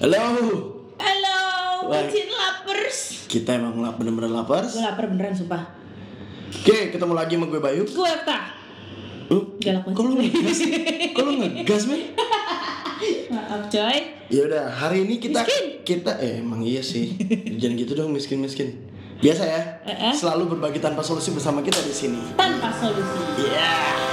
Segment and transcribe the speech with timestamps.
[0.00, 0.22] Halo.
[0.96, 1.38] Halo,
[1.84, 3.26] bucin lapers.
[3.26, 4.64] Kita emang bener-bener lapar.
[4.64, 5.62] Gue lapar beneran sumpah.
[6.52, 7.82] Oke, ketemu lagi sama gue Bayu.
[7.84, 8.38] Gue Efta.
[9.28, 9.96] Lu, Galak banget.
[9.96, 10.58] kok lu ngegas?
[11.10, 12.00] kok lu ngegas, men?
[13.34, 13.98] Maaf coy.
[14.28, 15.64] Ya udah, hari ini kita Miskin.
[15.82, 17.16] kita eh emang iya sih.
[17.58, 18.88] Jangan gitu dong miskin-miskin.
[19.18, 19.60] Biasa ya.
[19.82, 20.14] Eh, eh.
[20.14, 22.20] Selalu berbagi tanpa solusi bersama kita di sini.
[22.32, 23.20] Tanpa solusi.
[23.42, 23.72] Iya.
[23.72, 24.11] Tak,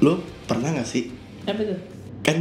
[0.00, 1.78] lu pernah gak sih Apa tuh?
[2.20, 2.36] kan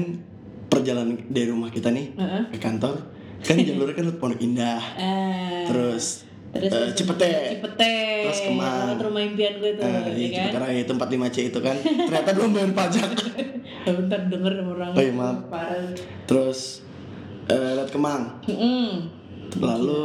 [0.66, 2.44] perjalanan dari rumah kita nih Heeh.
[2.50, 2.96] ke kantor
[3.40, 7.96] kan jalurnya kan Pondok Indah Eh, terus, terus terus- Cipete Cipete.
[8.22, 8.90] Terus Kemang.
[8.90, 10.44] Lewat rumah impian gue tuh, Eh, ya iya, kan?
[10.46, 11.76] Cipete Raya itu 45C itu kan
[12.08, 13.10] ternyata belum bayar pajak
[13.90, 14.92] bentar denger orang.
[14.92, 15.38] Oh iya, maaf.
[15.48, 15.84] Parah.
[16.26, 16.84] terus
[17.46, 18.88] eh, lewat Kemang Mm-mm.
[19.58, 20.04] lalu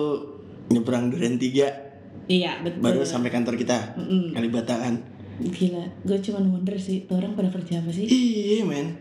[0.69, 1.85] nyebrang Duren 3
[2.25, 2.81] Iya betul.
[2.81, 4.33] baru sampai kantor kita Mm-mm.
[4.33, 4.95] Kalibata kan
[5.37, 8.07] Gila, gue cuma wonder sih, tuh orang pada kerja apa sih?
[8.07, 8.95] iya men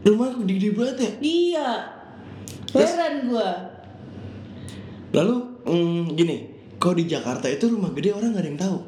[0.00, 1.68] rumah gede-gede banget ya Iya.
[2.72, 3.50] Heran gue.
[5.12, 6.36] lalu mm, gini
[6.76, 8.78] kalau di Jakarta itu rumah gede orang gak ada yang tahu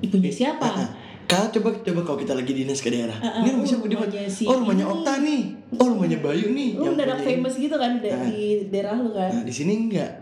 [0.00, 0.64] Ibunya siapa?
[0.66, 0.88] Nah,
[1.24, 3.84] kalau coba coba kalau kita lagi dinas ke daerah, Ah, ah, ini rumah oh, siapa
[3.84, 4.90] di rumahnya si Oh rumahnya ini.
[4.90, 5.42] Okta nih,
[5.74, 6.70] oh rumahnya Bayu nih.
[6.74, 7.26] Lu mendadak ini.
[7.30, 8.24] famous gitu kan di, Nah.
[8.24, 9.28] di daerah lu kan?
[9.30, 10.12] Nah di sini enggak.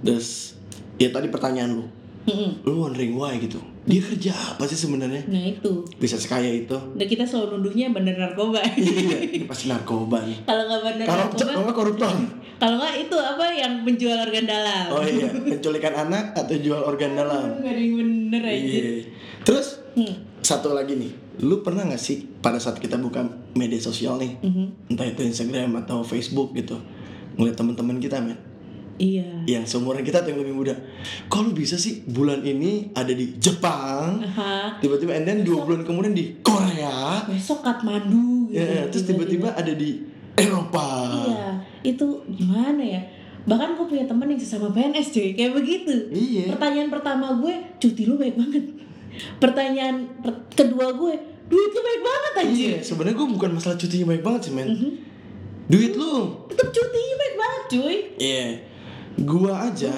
[0.00, 0.54] Terus
[0.94, 1.84] ya tadi pertanyaan lu,
[2.24, 2.50] Mm-mm.
[2.62, 3.58] lu wondering why gitu.
[3.88, 5.24] Dia kerja apa sih sebenarnya?
[5.26, 5.80] Nah itu.
[5.96, 6.76] Bisa sekaya itu?
[6.92, 8.60] Dan kita selalu nuduhnya bener narkoba.
[8.76, 10.44] iya, ini pasti narkoba nih.
[10.44, 12.12] kalau nggak bener Kalau narkoba, kalau koruptor.
[12.56, 14.84] kalau nggak itu apa yang menjual organ dalam.
[14.90, 17.48] Oh iya, penculikan anak atau jual organ dalam.
[17.58, 18.60] Nggak ada yang bener aja.
[18.60, 18.90] Iya.
[19.42, 20.14] Terus Hmm.
[20.38, 23.18] satu lagi nih, lu pernah nggak sih pada saat kita buka
[23.52, 24.92] media sosial nih, Mhm.
[24.92, 26.78] entah itu Instagram atau Facebook gitu,
[27.34, 28.38] ngeliat teman-teman kita men,
[28.98, 29.46] Iya.
[29.46, 30.74] yang seumuran kita atau yang lebih muda,
[31.26, 34.18] kalau bisa sih bulan ini ada di Jepang,
[34.76, 38.50] tiba-tiba and then dua bulan kemudian di Korea, Besok Katmandu.
[38.50, 38.58] gitu.
[38.58, 40.02] ya, terus tiba-tiba ada di
[40.34, 40.88] Eropa.
[41.24, 41.46] Iya.
[41.84, 42.98] Itu gimana ya?
[43.44, 45.94] Bahkan gue punya temen yang sesama PNS cuy, kayak begitu.
[46.10, 46.52] Iya.
[46.52, 48.64] Pertanyaan pertama gue, cuti lu baik banget.
[49.36, 51.14] Pertanyaan per- kedua gue,
[51.46, 52.50] duit lu baik banget aja.
[52.52, 54.90] Iya, sebenarnya gue bukan masalah cutinya baik banget sih men, Mhm.
[55.66, 57.96] duit lu, Tetep cutinya baik banget cuy.
[58.18, 58.44] Iya,
[59.18, 59.92] gua aja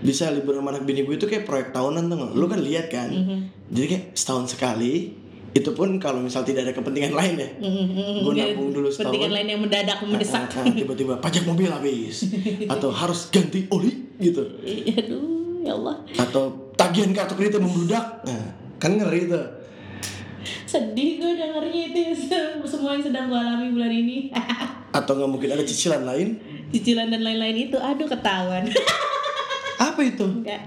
[0.00, 3.08] bisa libur sama anak bini gue itu kayak proyek tahunan tuh, lu kan lihat kan,
[3.08, 3.38] Mhm.
[3.72, 5.16] jadi kayak setahun sekali,
[5.50, 8.20] itu pun kalau misal tidak ada kepentingan lain ya, Mhm.
[8.20, 9.16] Gua nabung dulu setahun.
[9.16, 10.44] Pentingan lain yang mendadak mendesak.
[10.52, 12.28] Tiba-tiba pajak mobil habis,
[12.72, 15.96] atau harus ganti oli gitu, Iya, Aduh, ya Allah.
[16.14, 16.42] atau
[16.76, 18.44] tagihan kartu kredit membludak, nah,
[18.76, 19.46] kan ngeri tuh.
[20.68, 22.12] Sedih gue dengarnya itu
[22.68, 24.28] semua yang sedang gue alami bulan ini.
[24.98, 26.38] Atau nggak mungkin ada cicilan lain?
[26.74, 28.66] Cicilan dan lain-lain itu, aduh ketahuan.
[29.86, 30.26] Apa itu?
[30.26, 30.66] Enggak.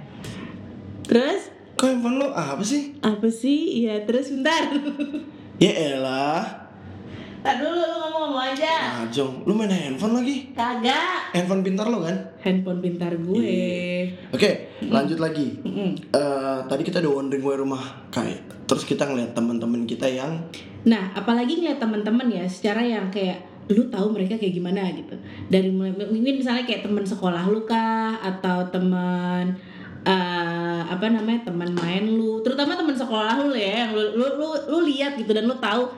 [1.03, 2.95] Terus Kok handphone lo apa sih?
[3.05, 3.83] apa sih?
[3.83, 4.71] Iya, terus bentar.
[5.57, 6.45] Ya elah,
[7.41, 9.01] Tak dulu lu ngomong-ngomong aja.
[9.01, 10.53] Ajong, lu main handphone lagi?
[10.53, 11.33] Kagak.
[11.33, 12.13] Handphone pintar lo kan?
[12.39, 13.57] Handphone pintar gue.
[14.29, 14.49] Oke,
[14.85, 15.57] lanjut lagi.
[16.13, 18.37] Eh, tadi kita udah wondering why rumah kayak
[18.69, 20.45] terus kita ngeliat teman-teman kita yang
[20.85, 25.15] Nah, apalagi ngeliat teman-teman ya, secara yang kayak lu tahu mereka kayak gimana gitu.
[25.51, 29.55] Dari mulai mungkin misalnya kayak teman sekolah lu kah atau teman
[30.07, 34.47] eh, apa namanya teman main lu, terutama teman sekolah lu ya, yang lu lu lu,
[34.71, 35.91] lu lihat gitu dan lu tahu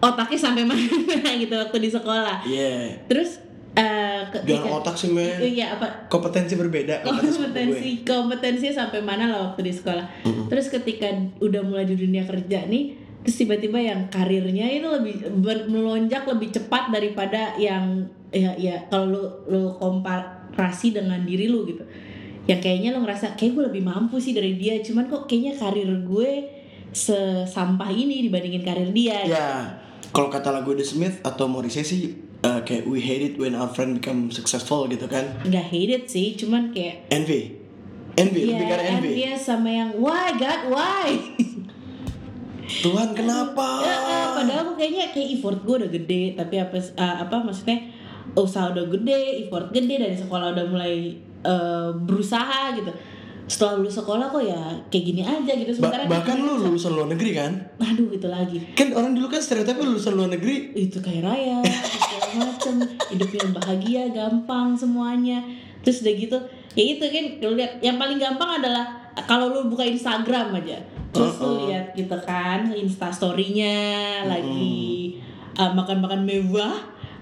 [0.00, 2.36] otaknya sampai mana gitu waktu di sekolah.
[2.48, 5.86] yeah Terus eh jangan otak sih men iya apa?
[6.10, 10.26] Kompetensi berbeda kompetensi kompetensinya sampai mana lah waktu di sekolah.
[10.50, 11.06] Terus ketika
[11.38, 16.48] udah mulai di dunia kerja nih terus tiba-tiba yang karirnya itu lebih ber- melonjak lebih
[16.50, 21.84] cepat daripada yang ya ya kalau lu lu komparasi dengan diri lu gitu.
[22.48, 25.86] Yang kayaknya lu ngerasa kayak gue lebih mampu sih dari dia cuman kok kayaknya karir
[26.00, 26.30] gue
[26.90, 29.18] sesampah ini dibandingin karir dia.
[29.22, 29.48] Ya
[30.10, 32.02] kalau kata lagu The Smith atau Morrissey sih
[32.40, 35.28] eh, kayak we hate it when our friend become successful gitu kan?
[35.44, 37.54] Nggak hate it sih cuman kayak envy.
[38.12, 39.08] Envy lebih Iya, karena envy.
[39.14, 41.08] envious sama yang why God why
[42.80, 43.82] Tuhan kenapa?
[43.82, 47.78] Ya, eh, padahal aku kayaknya kayak effort gue udah gede tapi apa eh, apa maksudnya
[48.38, 52.92] usaha udah gede effort gede dari sekolah udah mulai eh, berusaha gitu.
[53.50, 54.62] Setelah lulus sekolah kok ya
[54.94, 55.74] kayak gini aja gitu.
[55.82, 57.52] Ba- sementara bahkan lu lulusan luar negeri kan?
[57.82, 58.62] Aduh itu lagi.
[58.78, 60.70] Kan orang dulu kan stereotipnya lulusan luar negeri.
[60.78, 62.74] Itu kayak raya segala macem.
[63.10, 65.42] Hidupnya bahagia gampang semuanya.
[65.82, 66.38] Terus udah gitu
[66.78, 67.82] ya itu kan lu lihat.
[67.82, 68.86] Yang paling gampang adalah
[69.26, 70.78] kalau lu buka Instagram aja
[71.10, 73.76] terus lu lihat gitu kan Insta story-nya
[74.26, 75.18] lagi
[75.58, 76.74] uh, makan-makan mewah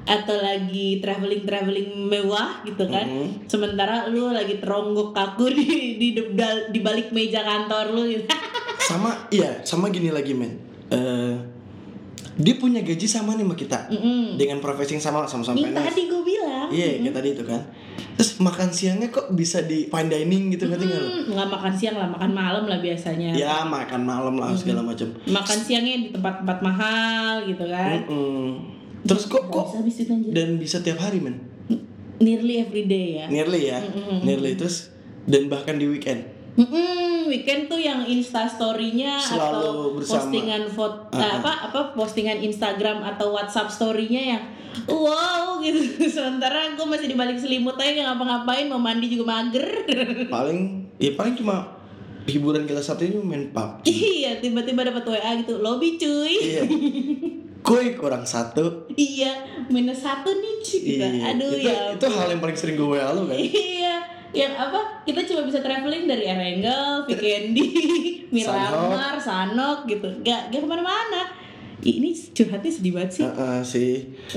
[0.09, 3.05] atau lagi traveling traveling mewah gitu kan.
[3.05, 3.45] Mm-hmm.
[3.45, 6.23] sementara lu lagi teronggok kaku di di di,
[6.73, 8.25] di balik meja kantor lu gitu.
[8.89, 10.57] Sama iya sama gini lagi men.
[10.89, 11.37] Eh,
[12.41, 13.79] dia punya gaji sama nih sama kita.
[13.93, 14.41] Mm-mm.
[14.41, 16.69] dengan profesi yang sama sama-sama Ini PNS tadi gue bilang.
[16.73, 17.61] Iya kayak tadi itu kan
[18.15, 21.03] terus makan siangnya kok bisa di fine dining gitu ngerti nggak?
[21.03, 23.31] Hmm, nggak makan siang lah makan malam lah biasanya.
[23.35, 25.11] Ya makan malam lah segala macam.
[25.27, 28.07] Makan siangnya di tempat-tempat mahal gitu kan.
[28.07, 28.77] Mm-mm.
[29.07, 29.79] terus kok kok
[30.35, 31.39] dan bisa tiap hari men?
[32.19, 33.27] Nearly every day ya.
[33.31, 33.79] Nearly ya?
[34.27, 34.91] Nearly terus
[35.29, 40.27] dan bahkan di weekend Mm-mm, weekend tuh yang insta story-nya atau bersama.
[40.27, 44.43] postingan foto Ah, apa apa postingan Instagram atau WhatsApp story-nya yang
[44.91, 45.79] wow gitu.
[46.19, 49.67] Sementara gue masih di balik selimut aja nggak ngapa-ngapain mau mandi juga mager.
[50.35, 51.79] Paling ya paling cuma
[52.27, 55.63] hiburan kita satu ini main pub iya tiba-tiba dapat WA gitu.
[55.63, 56.35] Lobby cuy.
[56.43, 56.63] Iya.
[57.63, 58.91] Kuy kurang satu.
[58.93, 60.81] Iya minus satu nih cuy.
[60.99, 61.09] Iya.
[61.33, 63.39] Aduh itu, ya itu hal yang paling sering gue WA lu kan?
[63.39, 63.95] Iya,
[64.37, 65.03] yang apa?
[65.05, 67.69] Kita cuma bisa traveling dari Erengel, Vikendi,
[68.35, 69.89] Miramar, Sanok.
[69.89, 70.09] Gitu.
[70.21, 71.33] Gak, gak ke mana-mana.
[71.79, 73.25] Ini curhatnya sedih banget sih.
[73.25, 73.93] Heeh, sih.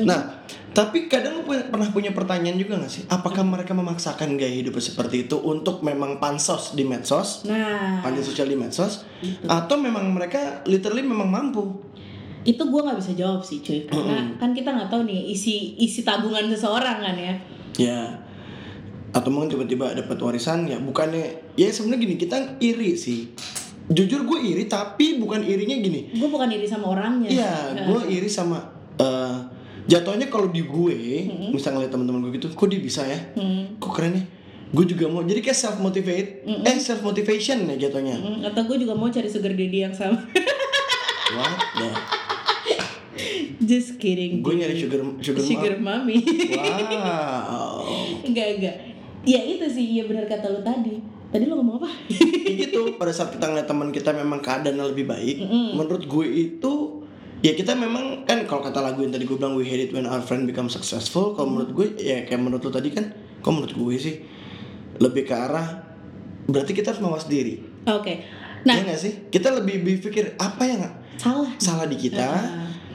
[0.06, 3.04] Nah tapi kadang lu punya- pernah punya pertanyaan juga gak sih?
[3.12, 7.44] Apakah mereka memaksakan gaya hidup seperti itu untuk memang pansos di medsos?
[7.44, 9.04] Nah, panjang sosial di medsos?
[9.44, 11.76] Atau memang mereka literally memang mampu?
[12.48, 16.02] Itu gue nggak bisa jawab sih cuy, karena kan kita nggak tahu nih isi isi
[16.02, 17.36] tabungan seseorang kan ya.
[17.78, 18.02] ya
[19.12, 23.28] atau mungkin tiba-tiba dapat warisan ya bukannya ya sebenarnya gini kita iri sih
[23.92, 27.28] jujur gue iri tapi bukan irinya gini Gue bukan iri sama orangnya.
[27.28, 29.36] iya gue iri sama eh,
[29.92, 30.98] jatuhnya kalau di gue
[31.52, 34.24] misalnya ngeliat teman-teman gue gitu kok dia bisa ya hmm, kok keren ya
[34.72, 38.78] gue juga mau jadi kayak self motivate eh self motivation ya jatuhnya hmm, atau gue
[38.80, 40.16] juga mau cari sugar daddy yang sama.
[41.36, 41.90] what the
[43.62, 44.42] Just kidding.
[44.42, 46.08] gue nyari sugar sugar, sugar mom.
[46.08, 46.18] mommy.
[46.58, 47.86] wow
[48.26, 48.76] enggak enggak.
[49.22, 50.98] Ya itu sih, ya benar kata lu tadi.
[51.32, 51.90] Tadi lu ngomong apa?
[52.62, 55.38] Gitu pada saat kita ngeliat teman kita memang keadaannya lebih baik
[55.74, 57.02] menurut gue itu
[57.42, 60.06] ya kita memang kan kalau kata lagu yang tadi gue bilang we hate it when
[60.06, 63.10] our friend become successful kalau menurut gue ya kayak menurut lo tadi kan
[63.42, 64.16] kok menurut gue sih
[65.02, 65.82] lebih ke arah
[66.46, 67.58] berarti kita harus mawas diri
[67.90, 68.22] Oke.
[68.62, 70.86] Nah, ya nggak sih kita lebih berpikir apa yang
[71.18, 71.50] salah.
[71.58, 72.30] salah di kita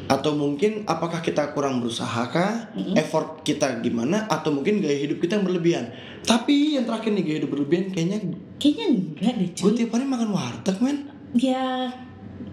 [0.06, 5.36] atau mungkin apakah kita kurang berusaha kah effort kita gimana atau mungkin gaya hidup kita
[5.36, 5.84] yang berlebihan
[6.22, 8.18] tapi yang terakhir nih gaya hidup berlebihan kayaknya
[8.56, 9.76] Kayaknya enggak deh, gue cuy.
[9.76, 10.98] tiap hari makan warteg men
[11.36, 11.92] Ya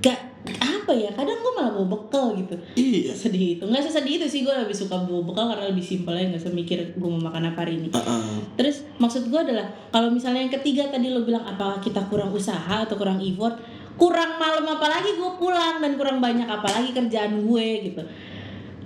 [0.01, 0.19] gak
[0.59, 1.07] apa ya?
[1.15, 2.51] Kadang gue malah bawa bekal gitu.
[2.75, 3.63] iya Sedih itu.
[3.63, 6.51] Nggak sesedih itu sih gue lebih suka bawa bekal karena lebih simpel aja nggak usah
[6.51, 7.87] mikir gue mau makan apa hari ini.
[7.87, 8.35] Heeh.
[8.59, 12.83] Terus maksud gue adalah kalau misalnya yang ketiga tadi lo bilang apakah kita kurang usaha
[12.83, 13.55] atau kurang effort,
[13.99, 18.01] kurang malam apalagi gue pulang dan kurang banyak apalagi kerjaan gue gitu.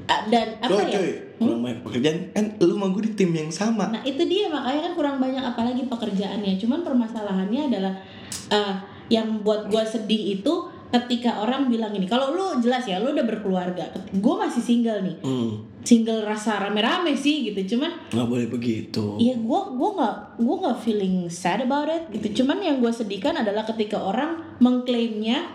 [0.07, 0.99] Dan apa Loh, ya?
[0.99, 3.91] cuy, kurang banyak pekerjaan kan lu sama gue di tim yang sama.
[3.91, 6.55] Nah itu dia makanya kan kurang banyak apalagi pekerjaannya.
[6.55, 7.93] Cuman permasalahannya adalah
[8.47, 8.75] eh,
[9.11, 10.53] yang buat gue sedih itu
[10.87, 12.07] ketika orang bilang ini.
[12.07, 13.91] Kalau lu jelas ya, lu udah berkeluarga.
[14.15, 15.15] Gue masih single nih.
[15.19, 17.79] Hmm, Single rasa rame-rame sih gitu.
[17.79, 19.15] Cuman nggak boleh begitu.
[19.15, 22.43] ya gue gua nggak gue nggak feeling sad about it gitu.
[22.43, 25.47] Cuman yang gue sedihkan adalah ketika orang mengklaimnya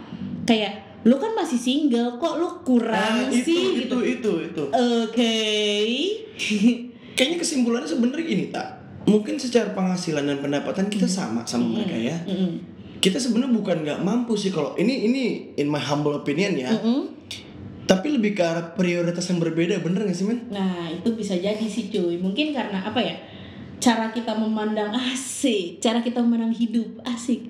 [0.42, 3.98] kayak lu kan masih single kok lu kurang Ah, itu, sih itu, gitu.
[4.00, 5.34] itu, itu, Oke.
[7.18, 8.68] Kayaknya kesimpulannya sebenarnya ini tak.
[9.04, 12.16] Mungkin secara penghasilan dan pendapatan kita sama sama mereka ya.
[12.24, 12.54] Mm-mm.
[13.02, 15.24] Kita sebenarnya bukan nggak mampu sih kalau ini ini
[15.58, 16.70] in my humble opinion ya.
[16.70, 17.10] Mm-mm.
[17.82, 20.38] Tapi lebih ke arah prioritas yang berbeda, bener gak sih men?
[20.48, 23.18] Nah itu bisa jadi sih cuy Mungkin karena apa ya
[23.82, 27.42] Cara kita memandang asik Cara kita memandang hidup asik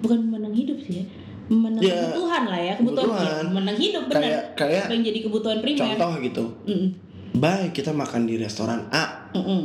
[0.00, 1.04] Bukan memandang hidup sih ya
[1.46, 3.28] Memandang Ya, kebutuhan lah ya Kebutuhan, kebutuhan.
[3.28, 6.44] ya, Memandang hidup benar Kayak kayak Apa yang jadi kebutuhan primer contoh gitu.
[6.64, 6.88] Mm-mm.
[7.34, 9.26] Baik kita makan di restoran A.
[9.34, 9.62] Mm-mm.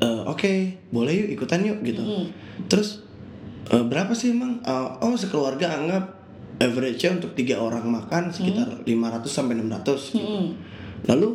[0.00, 2.00] Eh, Oke, boleh yuk ikutan yuk gitu.
[2.00, 2.32] Mm.
[2.64, 3.04] Terus
[3.68, 4.56] eh, berapa sih emang?
[4.64, 6.19] Eh, oh sekeluarga anggap
[6.60, 10.20] average-nya untuk tiga orang makan sekitar 500 sampai 600 gitu.
[10.20, 10.46] Mm-mm.
[11.08, 11.28] Lalu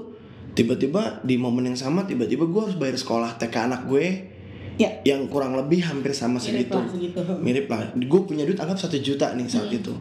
[0.54, 4.32] tiba-tiba di momen yang sama tiba-tiba gue harus bayar sekolah TK anak gue
[4.76, 6.76] Ya yang kurang lebih hampir sama mirip segitu.
[6.76, 7.96] lah segitu Mirip lah.
[7.96, 9.96] Gue punya duit anggap satu juta nih saat itu.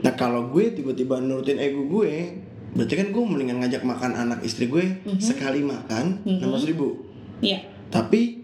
[0.00, 2.32] Nah kalau gue tiba-tiba nurutin ego gue,
[2.72, 7.04] berarti kan gue mendingan ngajak makan anak istri gue sekali makan enam ribu.
[7.44, 8.43] Iya Tapi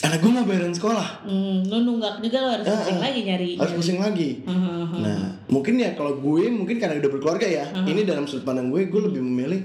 [0.00, 3.50] anak gue nggak bayaran sekolah, Mm, Lu nunggak juga lo harus Ah, pusing lagi nyari
[3.54, 4.30] harus pusing lagi.
[4.42, 4.96] Hahaha.
[4.98, 8.86] Nah, mungkin ya kalau gue mungkin karena udah berkeluarga ya, ini dalam sudut pandang gue,
[8.86, 9.60] gue lebih memilih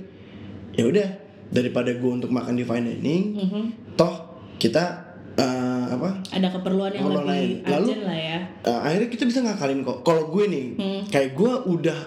[0.71, 1.07] ya udah
[1.47, 3.63] daripada gue untuk makan di fine dining, Mhm.
[3.93, 4.13] toh
[4.55, 5.03] kita
[5.35, 5.45] eh,
[5.89, 6.23] apa?
[6.29, 7.67] Ada keperluan yang Keperluan lebih lain.
[7.69, 9.99] Lalu- lah ya eh, akhirnya kita bisa ngakalin kok.
[10.01, 11.01] Kalau gue nih, Hmm.
[11.05, 11.99] kayak gue udah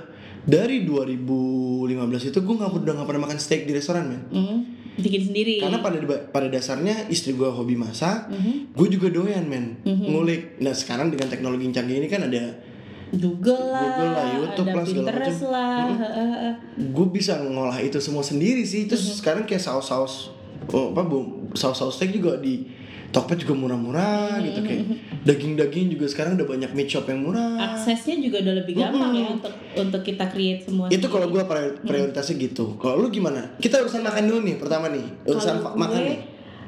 [0.43, 1.93] dari 2015
[2.25, 4.23] itu gue nggak udah nggak pernah makan steak di restoran men.
[4.31, 4.59] Mm.
[4.99, 5.63] Bikin sendiri.
[5.63, 8.29] Karena pada pada dasarnya istri gue hobi masak
[8.75, 9.79] gue juga doyan men.
[9.87, 10.59] Ngulik.
[10.61, 12.69] Nah sekarang dengan teknologi yang canggih ini kan ada
[13.09, 15.55] Google lah, Google lah, YouTube ada lah, segala Pinterest macam.
[15.57, 16.53] lah heeh.
[16.93, 18.85] gue bisa ngolah itu semua sendiri sih.
[18.85, 20.29] Terus sekarang kayak saus-saus
[20.73, 22.69] oh, apa bu saus-saus steak juga di
[23.09, 24.85] Tokped juga murah-murah gitu kayak
[25.25, 29.27] daging-daging juga sekarang udah banyak meat shop yang murah aksesnya juga udah lebih gampang ya
[29.33, 31.43] untuk untuk kita create semua itu kalau gue
[31.89, 36.01] prioritasnya gitu kalau lu gimana kita urusan makan dulu nih pertama nih urusan fa- makan
[36.05, 36.19] gue, nih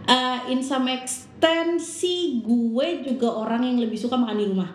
[0.09, 4.71] uh, in some extent sih gue juga orang yang lebih suka makan di rumah.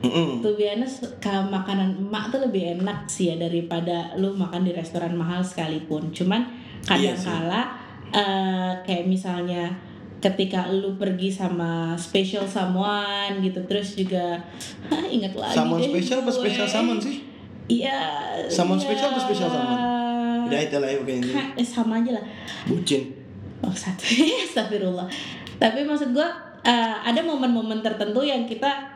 [0.00, 0.40] Mm-mm.
[0.40, 5.44] Tuh biasanya makanan emak tuh lebih enak sih ya daripada lu makan di restoran mahal
[5.44, 6.08] sekalipun.
[6.08, 6.48] Cuman
[6.88, 7.28] Iya sih.
[7.28, 7.60] kadang-kala
[8.08, 9.76] uh, kayak misalnya
[10.20, 14.36] ketika lu pergi sama special someone gitu terus juga
[14.86, 16.36] Hah, inget lagi Salmon deh spesial apa gue.
[16.36, 17.16] spesial salmon sih
[17.70, 17.98] Iya.
[18.50, 18.84] Salmon iya.
[18.84, 19.78] spesial apa spesial salmon?
[20.50, 20.98] udah itu lah ya
[21.54, 22.24] eh, sama aja lah.
[22.66, 23.06] bucin
[23.60, 24.02] Oh satu,
[24.48, 25.04] astagfirullah.
[25.60, 26.28] Tapi maksud gue
[26.64, 28.88] eh, ada momen-momen tertentu yang kita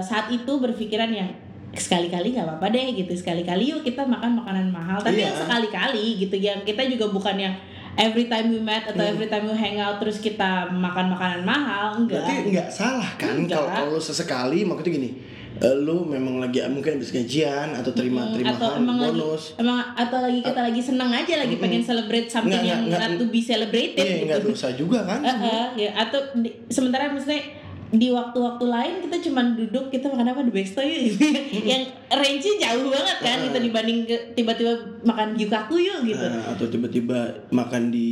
[0.00, 1.28] saat itu berpikiran yang
[1.76, 5.28] sekali-kali nggak apa-apa deh gitu sekali-kali yuk kita makan makanan mahal tapi Iya.
[5.28, 7.54] yang sekali-kali gitu yang kita juga bukan yang
[7.98, 9.12] every time we met atau Hmm.
[9.12, 13.34] every time we hang out terus kita makan makanan mahal enggak berarti nggak salah kan
[13.34, 13.56] Enggak.
[13.58, 15.10] kalau kalau sesekali maksudnya gini
[15.56, 19.58] eh, lu memang lagi mungkin habis gajian atau terima terima atau hal, emang bonus lagi
[19.58, 23.10] emang atau lagi kita lagi seneng aja lagi pengen celebrate something Nggak, yang nggak, not
[23.10, 23.20] nggak.
[23.20, 27.08] to be celebrated iya gitu nggak dosa juga kan Eh, eh, ya atau di- sementara
[27.08, 27.40] maksudnya
[27.86, 31.06] di waktu-waktu lain kita cuma duduk kita makan apa the besto yuk.
[31.06, 31.22] Gitu.
[31.62, 33.98] yang range-nya jauh banget kan gitu dibanding
[34.34, 34.72] tiba-tiba
[35.06, 36.18] makan gyukaku yuk gitu.
[36.26, 38.08] Eh, atau tiba-tiba makan di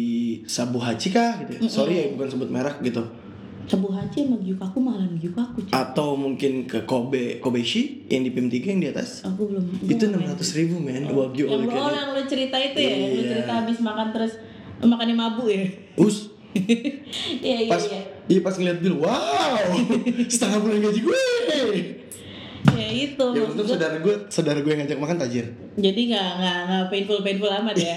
[0.46, 1.58] Sabu Haji kah gitu.
[1.58, 1.60] Ya?
[1.66, 3.02] sorry ya bukan sebut merek gitu.
[3.64, 5.72] Cebu haji sama gyukaku malah gyukaku cuy.
[5.72, 9.24] atau mungkin ke Kobe Kobeshi yang di PIM 3 yang di atas?
[9.24, 12.92] Aku belum itu enam ratus ribu men wagyu yang oh, yang lu cerita itu ya
[12.92, 13.40] lu Iya.
[13.40, 14.36] cerita habis makan terus
[14.84, 15.64] makannya mabuk ya?
[15.96, 16.28] Us.
[17.40, 19.56] Iya iya pas iya iya pas ngeliat bill wow
[20.32, 21.24] setengah bulan gaji gue.
[22.74, 25.52] Ya itu ya untung saudara gue saudara gue yang ngajak makan tajir.
[25.76, 27.92] Jadi nggak nggak nggak painful painful amat ya?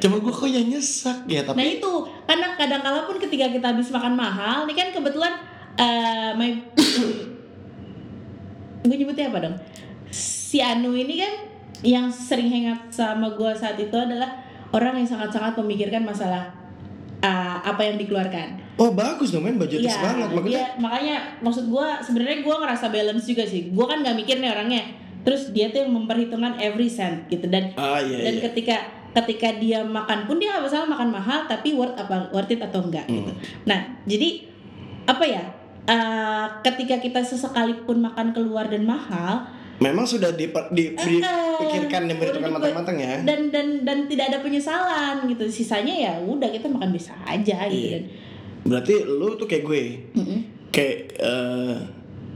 [0.00, 1.92] Cuma gue kok yang nyesak ya Nah tapi itu
[2.24, 5.36] karena kadang kala pun ketika kita habis makan mahal, ini kan kebetulan
[5.76, 6.48] eh my
[8.88, 9.56] gue nyebutnya apa dong?
[10.08, 11.32] Si Anu ini kan
[11.84, 14.40] yang sering hangout sama gue saat itu adalah
[14.72, 16.50] orang yang sangat-sangat memikirkan masalah
[17.18, 18.78] eh, apa yang dikeluarkan.
[18.78, 22.86] oh bagus dong men budgetis Iya, banget makanya dia makanya maksud gue sebenarnya gue ngerasa
[22.94, 23.74] balance juga sih.
[23.74, 24.82] Gue kan nggak mikir nih orangnya.
[25.26, 28.76] Terus dia tuh yang memperhitungkan every cent gitu dan ah iya dan iya ketika
[29.18, 32.86] ketika dia makan pun dia nggak masalah makan mahal tapi worth apa worth it atau
[32.86, 33.34] enggak gitu.
[33.34, 33.38] Hmm.
[33.66, 34.46] Nah jadi
[35.08, 35.42] apa ya?
[35.88, 42.16] eh, ketika kita sesekali pun makan keluar dan mahal memang sudah di, di- dipikirkan dan
[42.16, 43.22] dibuat- matang-matang ya.
[43.22, 45.44] Dan dan dan tidak ada penyesalan gitu.
[45.46, 47.90] Sisanya ya udah kita makan biasa aja gitu Iya.
[47.94, 48.02] dan
[48.64, 49.82] berarti lu tuh kayak gue.
[50.12, 51.76] Mm-mm, kayak eh,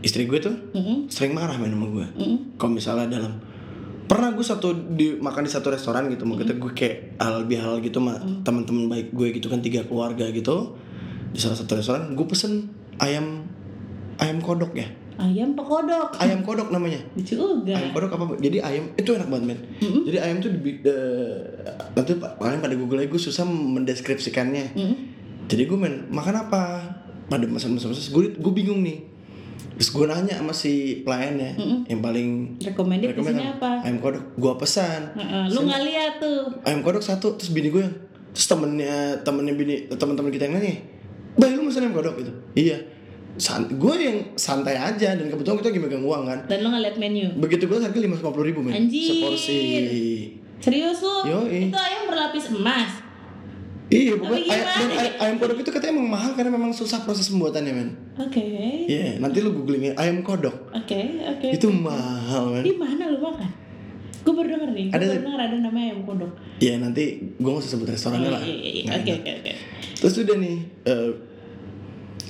[0.00, 2.06] istri gue tuh mm-mm, sering marah main sama gue.
[2.16, 2.38] Mm-mm.
[2.56, 3.38] kalau misalnya dalam
[4.02, 7.96] pernah gue satu di makan di satu restoran gitu maksudnya gue kayak halal bihalal gitu
[7.96, 10.74] sama teman-teman baik gue gitu kan tiga keluarga gitu
[11.30, 12.68] di salah satu restoran gue pesen
[12.98, 13.46] ayam
[14.18, 14.90] ayam kodok ya
[15.20, 17.00] ayam pekodok ayam kodok namanya.
[17.20, 17.76] Juga.
[17.76, 18.24] Ayam kodok apa?
[18.40, 19.58] Jadi ayam itu enak banget men.
[20.08, 21.40] Jadi ayam tuh di, eh,
[21.92, 24.76] nanti paling pada google gue susah mendeskripsikannya.
[24.76, 24.96] Mm.
[25.50, 26.62] jadi gue main makan apa?
[27.28, 29.10] Pada masa-masa gue gue bingung nih.
[29.76, 33.70] Terus gue nanya sama si pelayannya yang paling recommended di rekomen sini apa?
[33.82, 34.24] ayam kodok.
[34.38, 35.12] Gue pesan.
[35.18, 36.40] Heeh, lu nggak lihat tuh.
[36.62, 37.94] Ayam kodok satu terus bini gue yang
[38.32, 40.80] terus temennya temennya bini teman-teman kita yang nanya
[41.36, 42.14] Bay lu pesan ayam kodok?
[42.20, 42.32] Gitu.
[42.56, 42.91] Iya
[43.34, 46.38] San, gue yang santai aja dan kebetulan kita lagi megang uang kan.
[46.46, 47.26] Dan lu nggak lihat menu?
[47.38, 48.76] Begitu gue harga lima puluh ribu men.
[48.76, 49.08] Anjir.
[49.08, 49.60] seporsi.
[50.58, 51.66] Serius lu Yoi.
[51.66, 53.00] itu ayam berlapis emas.
[53.88, 57.28] Iya pokoknya ayam, dan ay- ayam kodok itu katanya emang mahal karena memang susah proses
[57.28, 57.88] pembuatannya men.
[58.16, 58.40] Oke.
[58.84, 60.68] Iya nanti lu googling ya ayam kodok.
[60.70, 61.48] Oke oke.
[61.52, 62.62] Itu mahal men.
[62.62, 63.48] Di mana lu makan?
[64.22, 66.32] Gue baru denger nih gue Ada- baru denger ada namanya ayam kodok.
[66.56, 67.02] Iya nanti
[67.34, 68.42] gue gak usah sebut restorannya Oh, lah.
[68.44, 69.52] iya, iya, oke oke oke.
[69.98, 71.08] Terus udah nih eh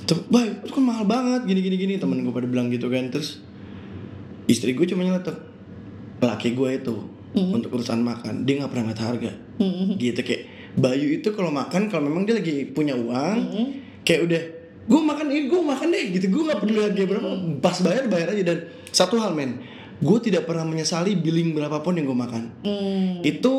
[0.03, 1.93] Bay, itu kan mahal banget gini gini gini.
[1.95, 3.39] Temen gue pada bilang gitu kan terus
[4.51, 5.39] istri gue cuma nyeletuk
[6.19, 6.95] laki gue itu
[7.33, 9.31] untuk urusan makan dia nggak pernah ngeliat harga.
[9.95, 10.43] Gitu kayak
[10.73, 13.37] Bayu itu kalau makan kalau memang dia lagi punya uang
[14.01, 14.41] kayak udah
[14.83, 16.25] gue makan ini gue makan deh gitu.
[16.33, 17.29] Gue nggak peduli harga berapa
[17.63, 18.43] pas bayar bayar aja.
[18.43, 18.57] Dan
[18.91, 19.63] satu hal men
[20.03, 22.43] gue tidak pernah menyesali billing berapapun yang gue makan.
[22.65, 23.53] Hmm, itu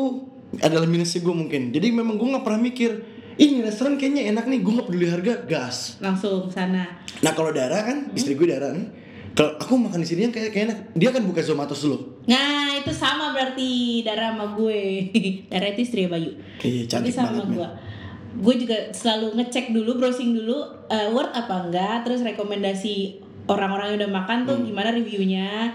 [0.61, 1.73] adalah minusnya gue mungkin.
[1.73, 4.59] Jadi memang gue nggak pernah mikir ini restoran kayaknya enak nih.
[4.59, 5.77] Gue nggak peduli harga gas.
[5.99, 6.87] Langsung sana.
[7.17, 10.49] Nah kalau Dara kan istri gue Dara nih kalau aku makan di sini yang kayak
[10.49, 10.79] kayak enak.
[10.93, 14.81] Dia kan buka Zomatos dulu nah itu sama berarti darah sama gue.
[15.51, 16.31] Darah itu istri ya Bayu.
[16.57, 17.69] Iya tapi cantik sama banget gue
[18.35, 23.97] gue juga selalu ngecek dulu browsing dulu eh, worth apa enggak terus rekomendasi orang-orang yang
[24.01, 24.65] udah makan tuh Hmm.
[24.65, 25.71] gimana reviewnya.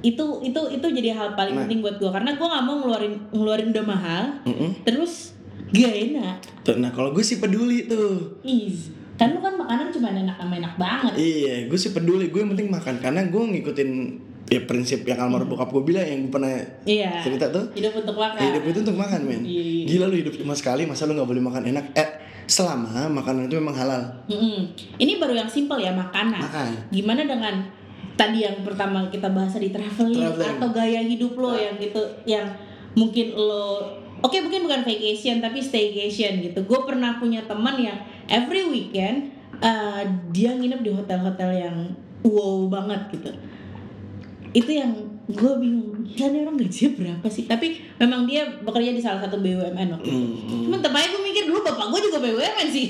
[0.00, 1.62] Itu itu itu jadi hal paling Nah.
[1.62, 4.84] penting buat gue karena gue nggak mau ngeluarin ngeluarin udah mahal Mm-mm.
[4.84, 5.32] terus
[5.74, 10.10] gak enak Tuh, Nah kalau gue sih peduli tuh is kan lu kan makanan cuma
[10.10, 12.30] enak sama enak banget Iya, gue sih peduli.
[12.30, 13.90] Gue yang penting makan karena gue ngikutin
[14.44, 16.52] ya prinsip yang almarhum bokap gue bilang yang gue pernah
[16.84, 17.70] iya cerita tuh.
[17.72, 19.40] hidup untuk makan Hidup itu untuk makan, men.
[19.40, 19.84] Iya, iya.
[19.86, 21.84] Gila lu hidup cuma sekali, masa lu nggak boleh makan enak?
[21.94, 22.08] Eh,
[22.44, 24.02] selama makanan itu memang halal.
[24.28, 24.68] Mm-mm.
[24.98, 26.42] Ini baru yang simpel ya makanan.
[26.42, 26.70] Makan.
[26.90, 27.54] Gimana dengan
[28.14, 30.58] tadi yang pertama kita bahas di traveling, Traveling.
[30.58, 32.44] atau gaya hidup lo yang gitu, yang
[32.92, 33.88] mungkin lo,
[34.24, 36.64] oke mungkin bukan vacation tapi staycation gitu.
[36.64, 40.00] Gue pernah punya teman yang every weekend uh,
[40.32, 41.76] dia nginep di hotel-hotel yang
[42.24, 43.30] wow banget gitu.
[44.56, 47.44] Itu yang gue bingung, nih orang gajinya berapa sih?
[47.44, 50.14] Tapi memang dia bekerja di salah satu BUMN waktu itu.
[50.14, 50.62] Hmm, hmm.
[50.68, 52.88] Cuman aja gue mikir dulu bapak gue juga BUMN sih.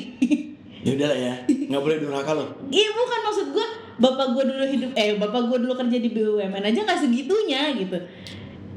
[0.85, 2.45] Ya udah lah ya, nggak boleh durhaka lo.
[2.69, 6.61] Iya bukan maksud gue bapak gue dulu hidup eh bapak gue dulu kerja di BUMN
[6.61, 7.97] aja nggak segitunya gitu.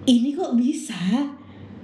[0.07, 0.95] Ini kok bisa?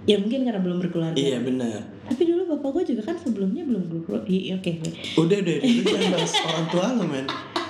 [0.03, 1.15] Ya mungkin karena belum berkeluarga.
[1.15, 1.79] Iya benar.
[2.03, 4.27] Tapi dulu bapak gue juga kan sebelumnya belum berkeluarga.
[4.27, 4.72] Iya oke.
[4.77, 4.89] oke.
[5.17, 7.25] Udah deh, lu jangan bahas orang tua lo, men.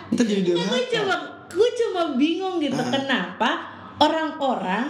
[0.10, 0.90] Ntar jadi Gue durhaka.
[0.92, 1.16] cuma
[1.48, 2.90] gue cuma bingung gitu Ah.
[2.90, 3.50] kenapa
[4.00, 4.86] orang-orang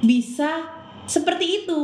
[0.00, 0.62] bisa
[1.04, 1.78] seperti itu.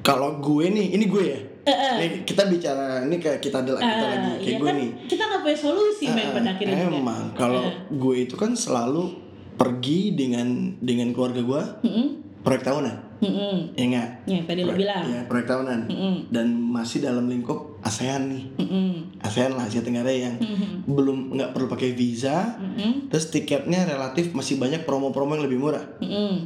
[0.00, 1.40] Kalau gue nih, ini gue ya.
[1.62, 1.94] Eh, eh.
[1.98, 4.90] Nih, kita bicara ini kayak kita adalah kita Eh, lagi kayak iya gue kan nih.
[5.08, 6.94] kita nggak punya solusi men Ah, pada akhirnya juga.
[6.94, 7.74] Emang kalau Eh.
[7.90, 9.04] gue itu kan selalu
[9.52, 10.48] pergi dengan
[10.78, 12.06] dengan keluarga gue Mm-mm.
[12.40, 13.72] proyek tahunan, Mm-mm.
[13.72, 14.08] ya enggak?
[14.28, 15.04] Ya tadi lo bilang.
[15.08, 16.14] Ya proyek tahunan Mm-mm.
[16.28, 19.20] dan masih dalam lingkup ASEAN nih, Mm-mm.
[19.24, 20.84] ASEAN lah Asia Tenggara yang Mm-mm.
[20.84, 23.08] belum nggak perlu pakai visa, Mm-mm.
[23.08, 25.84] terus tiketnya relatif masih banyak promo-promo yang lebih murah.
[26.04, 26.44] Mm-mm.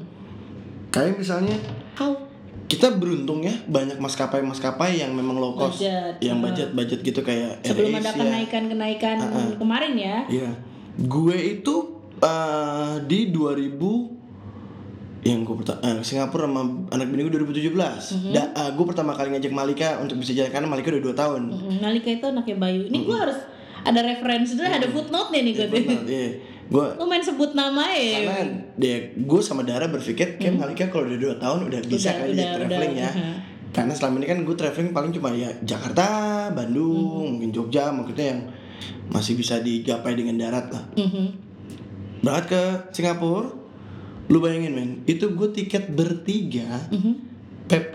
[0.95, 1.55] Kayak misalnya
[1.99, 2.15] How?
[2.71, 6.23] kita beruntung ya banyak maskapai-maskapai yang memang low cost, Budget.
[6.23, 9.17] yang budget-budget gitu kayak sebelum ada kenaikan-kenaikan
[9.59, 10.17] kemarin ya.
[10.31, 10.51] Iya.
[11.03, 14.20] Gue itu eh, di 2000
[15.21, 18.17] yang gue pertama Singapura sama anak bini gue 2017.
[18.17, 18.33] Mhm.
[18.33, 21.43] Da- eh, gue pertama kali ngajak Malika untuk bisa jalan karena Malika udah 2 tahun.
[21.47, 22.83] Mm, Malika itu anaknya Bayu.
[22.85, 23.39] Ini gue harus
[23.81, 25.67] ada referensi dulu, ada footnote nih nih gue.
[26.07, 26.29] Iya.
[26.71, 28.23] Gue Lu main sebut nama ya.
[28.23, 32.17] karena dia gue sama Dara berpikir kayak Malika kalau udah 2 tahun udah bisa Udah,
[32.17, 33.03] kali udah, dia traveling udah.
[33.03, 33.11] ya.
[33.11, 33.33] Aha.
[33.71, 36.07] Karena selama ini kan gue traveling paling cuma ya Jakarta,
[36.51, 37.31] Bandung, Mhm.
[37.37, 38.41] mungkin Jogja, maksudnya yang
[39.09, 40.85] masih bisa digapai dengan darat lah.
[40.97, 41.53] Mhm.
[42.21, 43.49] berangkat ke Singapura
[44.31, 47.13] lu bayangin men itu gue tiket bertiga Mhm.
[47.67, 47.95] PP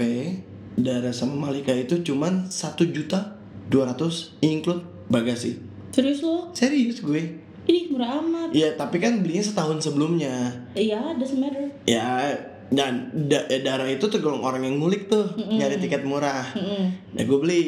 [0.76, 5.56] Dara sama Malika itu cuman satu juta dua ratus include bagasi
[5.90, 6.52] Serius lo?
[6.52, 8.52] serius gue Ini murah amat.
[8.52, 11.66] ya tapi kan belinya setahun sebelumnya Iya, doesn't matter.
[11.84, 12.36] ya
[12.68, 17.14] dan da, eh, Dara itu tergolong orang yang ngulik tuh nyari tiket murah Mm-mm.
[17.14, 17.64] ya gue beli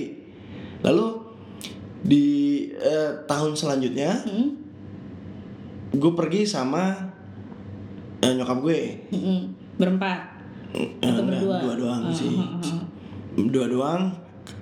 [0.80, 1.08] lalu
[2.00, 2.26] di
[2.74, 4.48] eh, tahun selanjutnya Mm-mm.
[5.94, 7.16] gue pergi sama
[8.20, 9.40] eh, nyokap gue Mm-mm.
[9.76, 10.20] Berempat.
[10.70, 11.58] Eh, Atau enggak, berdua?
[11.60, 12.82] dua doang Ah, sih ah, ah.
[13.38, 14.04] dua doang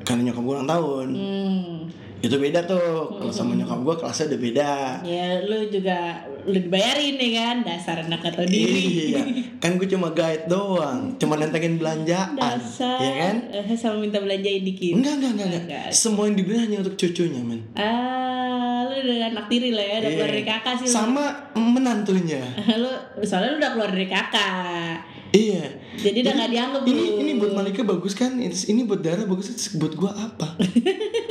[0.02, 1.76] karena nyokap gue ulang tahun Hmm.
[2.26, 4.72] Itu beda tuh kalau sama nyokap gue kelasnya udah beda
[5.04, 5.98] Ya lu juga
[6.42, 9.14] lu dibayarin nih kan dasar anak atau diri.
[9.14, 9.22] iya
[9.58, 12.98] kan gue cuma guide doang cuma nentengin belanjaan Dasar.
[12.98, 14.94] ya kan eh, sama minta belanjain dikit.
[14.96, 15.64] enggak enggak enggak, enggak.
[15.64, 15.88] Enggak.
[15.92, 20.12] semua yang dibeli hanya untuk cucunya men Ah, lu udah anak tiri lah ya, udah
[20.12, 20.92] keluar dari kakak sih lu.
[20.92, 22.42] sama menantunya
[22.82, 22.90] lu
[23.22, 24.96] soalnya lu udah keluar dari kakak.
[25.32, 25.64] iya
[25.96, 27.18] Jadi udah nggak dianggap ini lu.
[27.20, 30.48] ini buat Malika bagus kan ini buat Dara bagus buat gue apa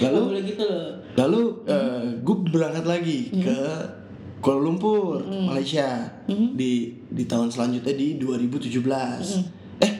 [0.00, 0.90] lalu boleh gitu loh.
[1.14, 1.40] Lalu
[2.20, 3.58] gue berangkat lagi ke
[4.38, 5.48] Kuala Lumpur, Hmm.
[5.48, 9.40] Malaysia di di tahun selanjutnya di 2017.
[9.40, 9.44] Hmm.
[9.80, 9.92] Eh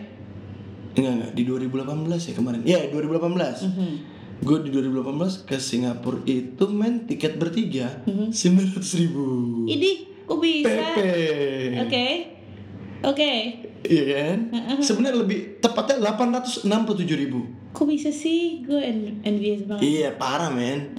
[0.95, 2.61] enggak enggak di 2018 ya kemarin.
[2.63, 3.65] Ya 2018.
[3.65, 3.93] Mhm.
[4.41, 8.29] Gue di 2018 ke Singapura itu main tiket bertiga Hmm.
[8.29, 9.25] sembilan ratus ribu.
[9.65, 9.91] Ini
[10.23, 10.85] kok bisa?
[11.81, 12.09] Oke.
[13.03, 13.33] Oke.
[13.85, 14.39] Iya kan?
[14.81, 16.65] Sebenarnya lebih tepatnya 867
[17.15, 17.45] ribu.
[17.71, 18.63] Kok bisa sih?
[18.63, 19.85] Gue en- envious banget.
[19.85, 20.97] Iya parah men.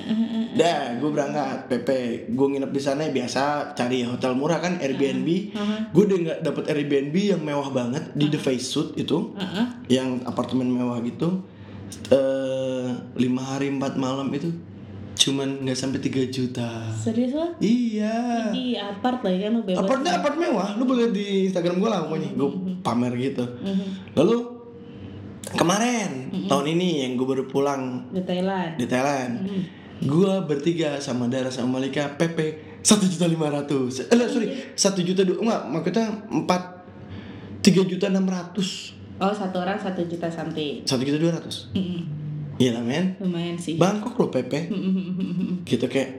[0.54, 1.90] Dah, gue berangkat PP.
[2.30, 5.28] Gue nginep di sana ya biasa cari hotel murah kan Airbnb.
[5.90, 9.66] Gue udah nggak dapet Airbnb yang mewah banget di The Face Suit itu, Heeh.
[9.90, 11.42] yang apartemen mewah gitu.
[12.08, 14.52] Eh lima hari empat malam itu
[15.16, 16.92] cuman nggak sampai 3 juta.
[16.92, 17.48] Serius lo?
[17.58, 18.52] Iya.
[18.52, 19.80] Di apart lah ya lo bebas.
[19.82, 22.50] Apartnya apart mewah, lu boleh di Instagram gue lah pokoknya gue
[22.84, 23.44] pamer gitu.
[23.44, 23.86] Mhm.
[24.14, 24.38] Lalu
[25.56, 26.12] kemarin
[26.52, 28.76] tahun ini yang gue baru pulang Di Thailand.
[28.76, 29.34] di Thailand.
[29.96, 32.38] Gua bertiga sama Dara sama Malika PP
[32.84, 34.04] satu juta lima ratus.
[34.12, 36.62] Eh lah, sorry satu juta dua enggak maksudnya empat
[37.64, 40.84] tiga juta enam ratus Oh satu orang satu juta something.
[40.84, 41.72] Satu juta dua ratus.
[42.56, 42.62] Mm-mm.
[42.62, 43.06] Gila men.
[43.20, 43.76] Lumayan sih.
[43.76, 44.72] Bangkok loh Pepe.
[45.70, 46.10] Gitu kayak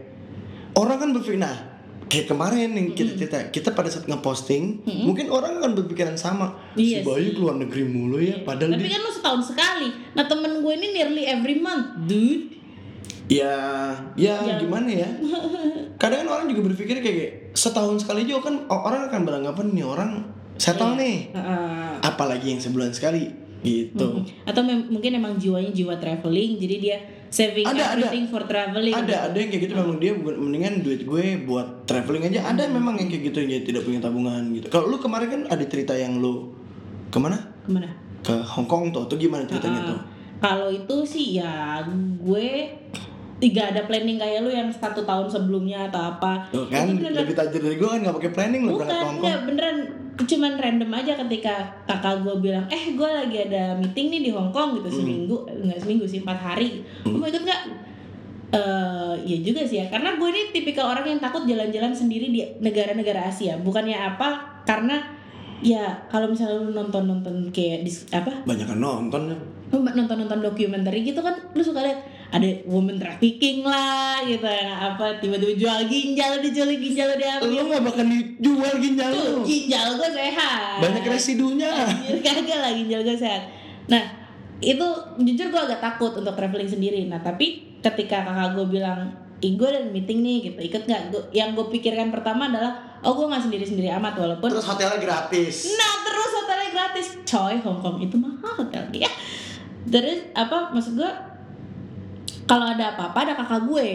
[0.73, 1.57] orang kan berpikir nah
[2.07, 7.01] kayak kemarin yang kita cerita kita pada saat ngeposting mungkin orang kan berpikiran sama Iya
[7.01, 9.89] si Bayu keluar negeri mulu ya padahal Tapi dia kan lu setahun sekali.
[10.13, 12.53] Nah temen gue ini nearly every month, dude.
[13.27, 15.11] ya ya Yang- gimana ya
[16.01, 19.83] kadang kan orang juga berpikir kayak, kayak setahun sekali juga kan orang akan beranggapan nih
[19.83, 20.11] orang
[20.55, 21.01] settle Iya.
[21.03, 21.91] nih Heeh.
[22.03, 23.27] apalagi yang sebulan sekali
[23.67, 24.23] gitu.
[24.45, 27.85] Atau mem- mungkin emang jiwanya jiwa traveling, jadi dia saving Ada, ada.
[27.99, 28.95] everything for traveling.
[28.95, 29.75] ada ada yang kayak gitu.
[29.75, 32.47] Memang dia mendingan duit gue buat traveling aja.
[32.47, 34.71] Ada memang yang kayak gitu yang tidak punya tabungan gitu.
[34.71, 36.55] Kalau lu kemarin kan ada cerita yang lu
[37.11, 37.37] ke mana?
[37.61, 37.91] Ke mana?
[38.23, 39.99] ke Hong Kong tuh tuh gimana ceritanya Ah, tuh?
[40.37, 41.79] Kalau itu sih ya
[42.19, 42.49] gue
[43.37, 46.49] tiga ada planning kayak lu yang satu tahun sebelumnya atau apa.
[46.49, 49.39] Tuh kan Itu beneran- lebih tajir dari gue kan nggak pakai planning lu Bukan, enggak
[49.45, 49.77] beneran.
[50.17, 54.49] Cuman random aja ketika kakak gue bilang eh gue lagi ada meeting nih di Hong
[54.49, 56.81] Kong gitu seminggu nggak seminggu sih empat hari.
[57.05, 57.61] Lu mau ikut nggak?
[58.47, 59.87] Eh ya juga sih ya.
[59.87, 63.59] Karena gue ini tipikal orang yang takut jalan-jalan sendiri di negara-negara Asia.
[63.59, 64.63] Bukannya apa?
[64.65, 64.97] Karena
[65.59, 68.33] ya kalau misalnya lu nonton-nonton kayak di apa?
[68.45, 69.37] Banyak kan nonton ya.
[69.67, 71.99] lu nonton-nonton dokumenter gitu kan lu suka lihat
[72.31, 74.47] ada woman trafficking lah gitu.
[74.47, 79.47] Ya apa tiba-tiba jual ginjal dijual ginjal dia lu nggak bakal dijual ginjal lu.
[79.47, 80.83] ginjal gue sehat.
[80.83, 81.71] Banyak residunya.
[82.25, 83.47] Kagak lah ginjal gue sehat.
[83.87, 84.03] Nah
[84.59, 84.87] itu
[85.23, 87.07] jujur gue agak takut untuk traveling sendiri.
[87.07, 90.61] Nah tapi ketika kakak gue bilang Ih, gue ada meeting nih gitu.
[90.65, 91.13] Ikut nggak?
[91.37, 95.77] Yang gue pikirkan pertama adalah oh gue nggak sendiri sendiri amat walaupun terus hotelnya gratis.
[95.77, 97.07] Nah terus hotelnya gratis.
[97.29, 99.13] Coy Hong Kong itu mahal hotelnya ya.
[99.93, 101.11] Terus apa maksud gue
[102.47, 103.89] Kalau ada apa-apa ada kakak gue.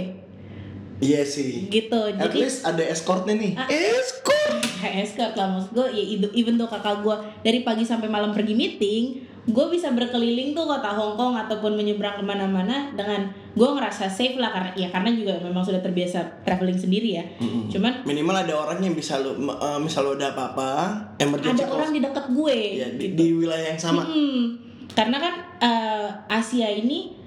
[1.01, 1.65] Iya sih.
[1.67, 3.57] Gitu at Jadi least ada escortnya nih.
[3.57, 3.67] Ah.
[3.67, 4.59] escort!
[5.01, 9.03] Escort lah maksud gue ya even tuh kakak gue dari pagi sampai malam pergi meeting
[9.41, 13.25] gue bisa berkeliling tuh kota Hong Kong ataupun menyeberang ke mana-mana dengan
[13.57, 17.25] gue ngerasa safe lah karena ya karena juga memang sudah terbiasa traveling sendiri ya.
[17.73, 20.69] Cuman minimal ada orang yang bisa lu m- eh, misal lu ada apa-apa
[21.17, 24.05] emergency ada orang di dekat gue ya, di, di wilayah yang sama.
[24.05, 24.61] Hmm,
[24.93, 27.20] karena kan eh, Asia ini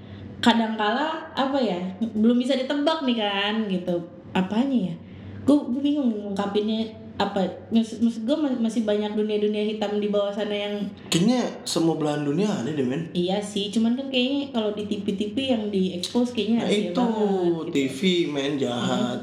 [0.45, 1.81] kadangkala apa ya
[2.13, 3.97] belum bisa ditebak nih kan gitu.
[4.29, 4.95] Apanya ya?
[5.41, 6.85] Gue bingung ngungkapinnya
[7.17, 7.41] apa.
[7.73, 12.45] Maksud, maksud gue masih banyak dunia-dunia hitam di bawah sana yang kayaknya semua belahan dunia
[12.45, 13.09] ada deh men.
[13.17, 17.25] Iya sih cuman kan kayaknya kalau di TV-TV yang di expose kayaknya nah itu banget
[17.25, 17.71] gitu.
[17.73, 19.19] TV main jahat.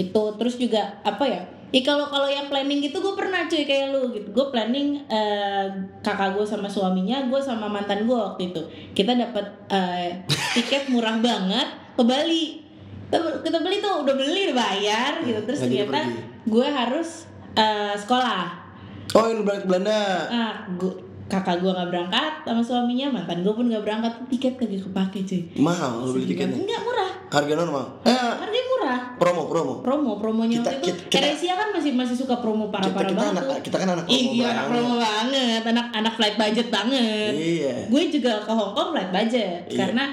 [0.00, 1.42] Itu terus juga apa ya
[1.74, 4.30] Ya kalau kalau yang planning gitu gue pernah cuy kayak lu gitu.
[4.30, 5.66] Gue planning eh,
[6.00, 8.62] kakak gue sama suaminya, gue sama mantan gue waktu itu.
[8.94, 10.22] Kita dapat eh,
[10.54, 12.62] tiket murah banget ke Bali.
[13.10, 15.40] Kita, kita beli tuh udah beli udah bayar gitu.
[15.42, 16.00] Terus jadi ternyata
[16.46, 18.62] gue harus eh, sekolah.
[19.10, 23.64] oh yang ke Belanda Ah, gua- kakak gue nggak berangkat sama suaminya, mantan gue pun
[23.64, 24.12] nggak berangkat.
[24.28, 25.40] Tiket kagak kepake cuy.
[25.56, 26.58] mahal lu beli tiketnya?
[26.58, 27.10] Enggak murah.
[27.26, 27.84] harga normal?
[28.04, 28.98] Eh Harganya murah.
[29.16, 29.74] promo promo.
[29.80, 33.10] Promo promonya Kita- waktu itu kita- kita- kan masih masih suka promo parah kita parah
[33.10, 34.70] kita banget anak kita kan anak promo iya anak banget.
[34.70, 35.62] promo banget.
[35.64, 37.32] Anak anak flight budget banget.
[37.32, 37.74] Iya.
[37.88, 39.78] Gue juga ke Hong Kong flight budget Iya.
[39.80, 40.04] karena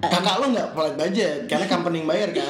[0.00, 1.38] kakak lu nggak flight budget?
[1.44, 2.44] Karena company yang bayar kan?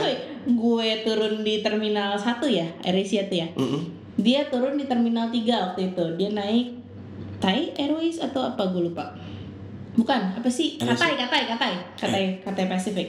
[0.45, 3.49] Gue turun di terminal 1 ya AirAsia tuh ya.
[3.55, 3.83] Mm-mm.
[4.15, 6.05] dia turun di terminal 3 waktu itu.
[6.15, 6.82] Dia naik
[7.43, 8.71] Thai Airways atau apa?
[8.71, 9.11] Gue lupa.
[9.93, 10.79] Bukan apa sih.
[10.79, 11.75] Katai Katai Katai.
[11.99, 13.09] Katai Katai Pacific.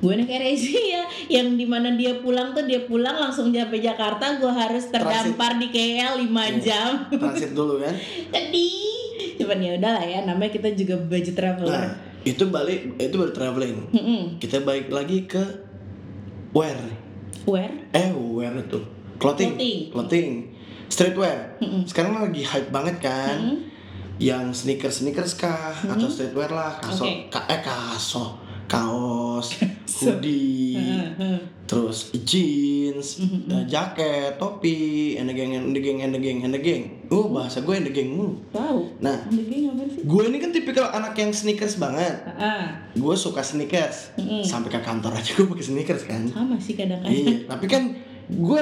[0.00, 4.50] Gue naik AirAsia yang di mana dia pulang tuh dia pulang langsung nyampe Jakarta gue
[4.50, 6.48] harus terdampar di KL 5 Iya.
[6.58, 6.90] jam.
[7.08, 7.94] Transit dulu kan?
[8.34, 8.92] Sedih
[9.34, 11.70] cuman ya udahlah ya namanya kita juga budget traveler.
[11.70, 11.90] Nah
[12.22, 13.76] itu balik itu baru traveling.
[13.92, 14.20] Mm-mm.
[14.38, 15.40] kita balik lagi ke
[16.52, 16.76] wear.
[17.44, 18.80] Where eh wear itu.
[19.16, 19.54] Clothing.
[19.56, 19.78] Clothing.
[19.92, 20.28] clothing.
[20.86, 21.38] Streetwear.
[21.60, 21.82] Mm-mm.
[21.84, 23.36] sekarang lagi hype banget kan?
[23.40, 23.58] Mm-mm.
[24.16, 26.78] Yang sneakers sneakers kah atau streetwear lah.
[26.78, 28.40] Kaso ka- eh kaso.
[28.64, 29.60] Kaos
[30.00, 30.80] hoodie
[31.64, 36.48] terus jeans eh, jaket topi and the gang and the gang and the gang and
[36.50, 37.04] the gang.
[37.06, 39.20] Uh bahasa gue and the gang mulu tahu nah
[40.00, 42.24] gue ini kan tipikal anak yang sneakers banget.
[42.34, 44.16] Ah gue suka sneakers.
[44.40, 46.24] Sampai ke kantor aja gue pakai sneakers kan.
[46.24, 47.12] Sama sih kadang-kadang.
[47.12, 47.92] Iya tapi kan
[48.24, 48.60] gue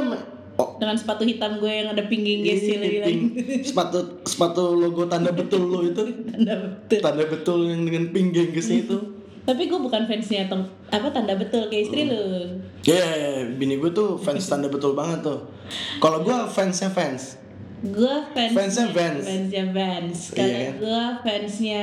[0.63, 2.89] oh, dengan sepatu hitam gue yang ada pingging gesil lagi.
[2.89, 6.03] Iya, lagi ping- sepatu sepatu logo tanda betul lo itu.
[6.31, 6.99] Tanda betul.
[7.01, 8.99] Tanda betul yang dengan pink genggesnya itu.
[9.43, 12.47] Tapi gue bukan fansnya tong apa tanda betul kayak istri lu
[12.81, 13.03] ya
[13.51, 15.51] bini gue tuh fans tanda betul banget tuh.
[15.99, 17.43] Kalau gue fansnya fans.
[17.83, 19.27] Gue fans Fansnya Vans.
[19.27, 20.75] fansnya Vans Iya kalau kan?
[20.79, 21.83] gue fansnya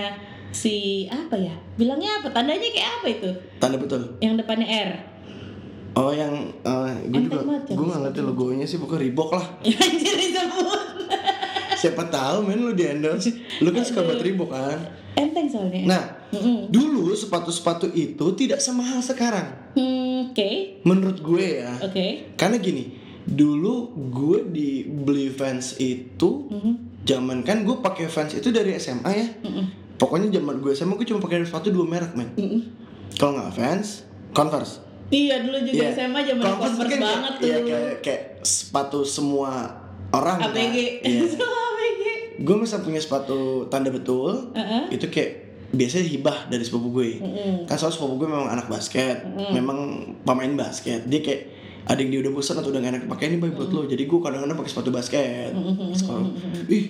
[0.50, 1.52] si apa ya?
[1.76, 2.32] Bilangnya apa?
[2.32, 3.30] Tandanya kayak apa itu?
[3.60, 4.16] Tanda betul.
[4.18, 4.92] Yang depannya R
[6.00, 9.46] oh yang gue Enteng juga banget ya, gue nggak ngerti logonya sih bukan Reebok lah
[9.68, 10.82] anjir disebut
[11.76, 13.32] Siapa tahu men lu di endorse.
[13.64, 14.76] Lu kan suka buat Reebok kan.
[15.16, 15.88] Enteng soalnya.
[15.88, 16.68] Nah, Mm-mm.
[16.68, 19.48] dulu sepatu-sepatu itu tidak semahal sekarang.
[19.80, 20.50] Hmm, oke.
[20.84, 21.72] Menurut gue ya.
[21.80, 22.36] Oke.
[22.36, 27.00] Karena gini, dulu gue di beli Vans itu Mhm.
[27.08, 29.28] zaman kan gue pakai Vans itu dari SMA ya.
[29.40, 29.96] Mm-mm.
[29.96, 32.36] Pokoknya zaman gue SMA gue cuma pakai sepatu dua merek men.
[32.36, 32.60] Mm-mm.
[33.16, 34.84] Kalau nggak Vans, Converse.
[35.10, 35.92] Iya dulu juga Iya.
[35.92, 37.48] SMA zaman Converse, kan banget kayak, tuh.
[37.50, 39.52] Iya, kayak, kayak sepatu semua
[40.10, 40.38] orang.
[40.38, 40.54] kan.
[40.54, 40.78] APG.
[41.02, 41.22] Iya.
[41.34, 42.04] Semua APG.
[42.40, 44.96] gue misal punya sepatu tanda betul, Heeh.
[44.96, 45.32] itu kayak
[45.70, 47.20] biasanya hibah dari sepupu gue.
[47.20, 47.68] Mm-mm.
[47.68, 49.78] Kan soal sepupu gue memang anak basket, memang
[50.24, 51.04] pemain basket.
[51.06, 51.42] Dia kayak
[51.84, 53.82] ada yang dia udah bosan atau udah gak enak pakai ini boy buat lo.
[53.84, 55.52] Jadi gue kadang-kadang pakai sepatu basket.
[55.92, 56.26] Sekolah.
[56.70, 56.86] Ih,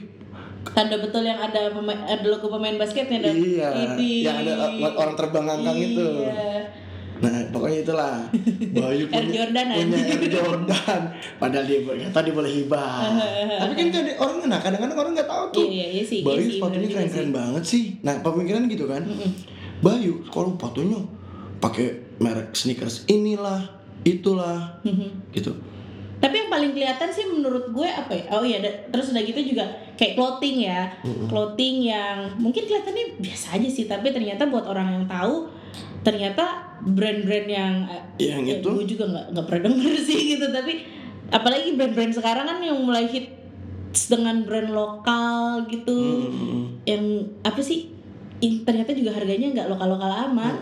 [0.59, 4.53] Tanda betul yang ada pemain ada logo pemain basketnya dan iya, yang ada
[4.93, 6.07] orang terbang ngangkang itu.
[7.19, 7.27] Iya.
[7.27, 8.15] Nah, pokoknya itulah.
[8.75, 11.01] Bayu Air punya, Jordan, punya Air Jordan.
[11.35, 12.91] Padahal dia kata dia boleh hibah.
[13.61, 15.65] Tapi kan ada orang nah kadang-kadang orang nggak tahu tuh.
[15.67, 17.83] Iya, iya sih, Bayu iya sih, sepatunya keren-keren banget sih.
[18.01, 19.03] Nah, pemikiran gitu kan.
[19.79, 20.99] Bayu kalau sepatunya
[21.59, 23.63] pakai merek sneakers inilah,
[24.01, 25.31] itulah, Mhm.
[25.31, 25.51] gitu.
[26.19, 28.23] Tapi yang paling kelihatan sih menurut gue apa ya?
[28.29, 29.63] Oh iya, da- terus udah gitu juga
[29.95, 30.91] kayak clothing ya.
[31.27, 35.47] Clothing yang mungkin kelihatannya biasa aja sih, tapi ternyata buat orang yang tahu
[35.99, 36.45] ternyata
[36.81, 38.69] brand-brand yang eh, Yang ya, itu?
[38.71, 40.73] gue juga nggak nggak pernah denger sih gitu, tapi
[41.29, 43.35] apalagi brand-brand sekarang kan yang mulai hit
[44.07, 46.29] dengan brand lokal gitu.
[46.29, 46.63] Hmm.
[46.85, 47.03] Yang
[47.41, 47.91] apa sih?
[48.39, 50.55] Yang ternyata juga harganya nggak lokal-lokal amat.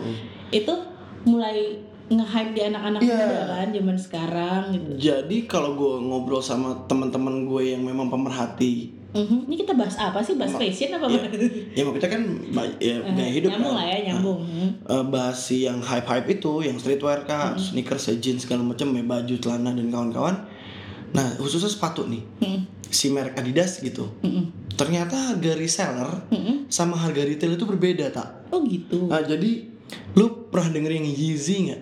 [0.50, 0.74] Itu
[1.22, 1.76] mulai
[2.08, 3.16] nge-hype di anak-anak Iya.
[3.20, 4.90] muda kan zaman sekarang gitu.
[4.96, 9.48] Jadi kalau gue ngobrol sama teman-teman gue yang memang pemerhati, Mhm.
[9.48, 10.36] Ini kita bahas apa sih?
[10.36, 11.08] Bahas fashion apa?
[11.08, 11.24] ya,
[11.72, 12.20] ya mau kita kan
[12.76, 13.78] ya, gaya hidup nyambung kan.
[13.80, 14.40] lah ya, nyambung.
[14.44, 14.68] Mhm.
[14.84, 19.34] Eh, bahas si yang hype-hype itu, yang streetwear kah, sneakers, jeans segala macam, ya baju,
[19.40, 20.36] celana dan kawan-kawan.
[21.08, 22.60] Nah, khususnya sepatu nih, Mhm.
[22.84, 24.12] si merek Adidas gitu.
[24.20, 24.76] Mhm.
[24.76, 26.68] Ternyata harga reseller Mhm.
[26.68, 28.28] sama harga retail itu berbeda tak.
[28.52, 29.08] Oh gitu.
[29.08, 29.64] Nah, jadi
[30.14, 31.80] lu pernah denger yang Yeezy nggak?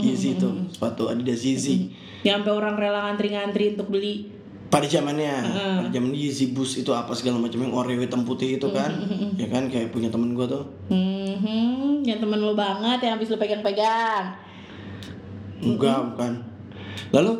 [0.00, 1.92] Yeezy itu sepatu Adidas Yeezy.
[2.24, 4.40] Ya sampai orang rela ngantri-ngantri untuk beli.
[4.72, 8.72] Pada zamannya, pada zaman Yeezy Boost itu apa segala macam yang oreo hitam putih itu
[8.72, 8.88] kan,
[9.36, 10.64] ya kan kayak punya temen gua tuh.
[10.88, 12.00] Mhm.
[12.08, 14.32] Yang temen lu banget yang habis lu pegang-pegang.
[15.60, 16.32] Enggak, bukan.
[17.12, 17.32] Lalu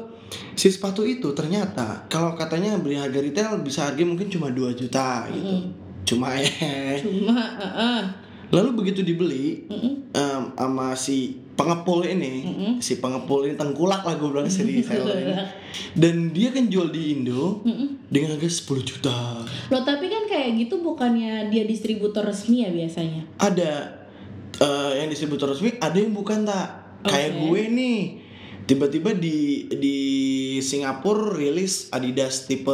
[0.54, 5.26] si sepatu itu ternyata kalau katanya beli harga retail bisa harga mungkin cuma 2 juta
[5.32, 5.72] gitu.
[6.14, 7.00] Cuma ya.
[7.00, 8.00] Cuma, heeh.
[8.52, 9.92] Lalu begitu dibeli Mhm.
[10.14, 12.48] em, sama si pengepul ini,
[12.80, 15.34] si pengepul ini tengkulak lah gue bilang si reseller ini.
[15.92, 18.08] Dan dia kan jual di Indo Mhm.
[18.08, 19.44] dengan harga 10 juta.
[19.68, 23.22] Loh tapi kan kayak gitu bukannya dia distributor resmi ya biasanya?
[23.36, 23.70] Ada
[24.54, 26.68] eh, yang distributor resmi, ada yang bukan tak.
[27.02, 27.40] Kayak Oke.
[27.42, 28.00] gue nih.
[28.62, 29.98] Tiba-tiba di di
[30.58, 32.70] Singapura rilis Adidas tipe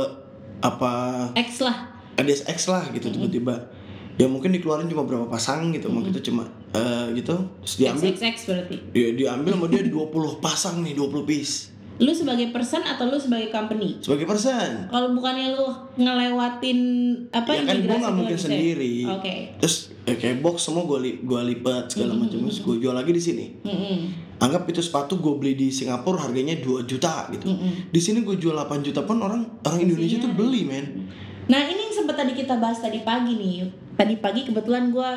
[0.61, 0.93] apa
[1.33, 1.97] X lah.
[2.15, 3.73] Adidas X lah gitu tiba-tiba.
[4.19, 7.37] Ya mungkin dikeluarin cuma berapa pasang gitu, mungkin itu cuma eh, gitu.
[7.65, 8.77] Terus diambil XXX berarti.
[8.93, 11.79] dia diambil sama dia 20 pasang nih, 20 piece.
[11.99, 13.99] Lu sebagai person atau lu sebagai company?
[13.99, 14.87] Sebagai person.
[14.87, 15.67] Kalau bukannya lu
[15.99, 16.79] ngelewatin
[17.35, 19.03] apa ya kan gue nggak mungkin sendiri.
[19.11, 19.59] Oke.
[19.59, 23.11] Terus eh, kayak box semua gue li gua lipat segala macam terus gue jual lagi
[23.11, 23.47] di sini.
[23.67, 23.97] Mm-mm.
[24.39, 27.51] Anggap itu sepatu gue beli di Singapura harganya 2 juta gitu.
[27.91, 31.11] Di sini gue jual 8 juta pun orang orang Indonesia tuh beli men.
[31.51, 33.67] Nah ini yang sempat tadi kita bahas tadi pagi nih.
[33.99, 35.11] Tadi pagi kebetulan gue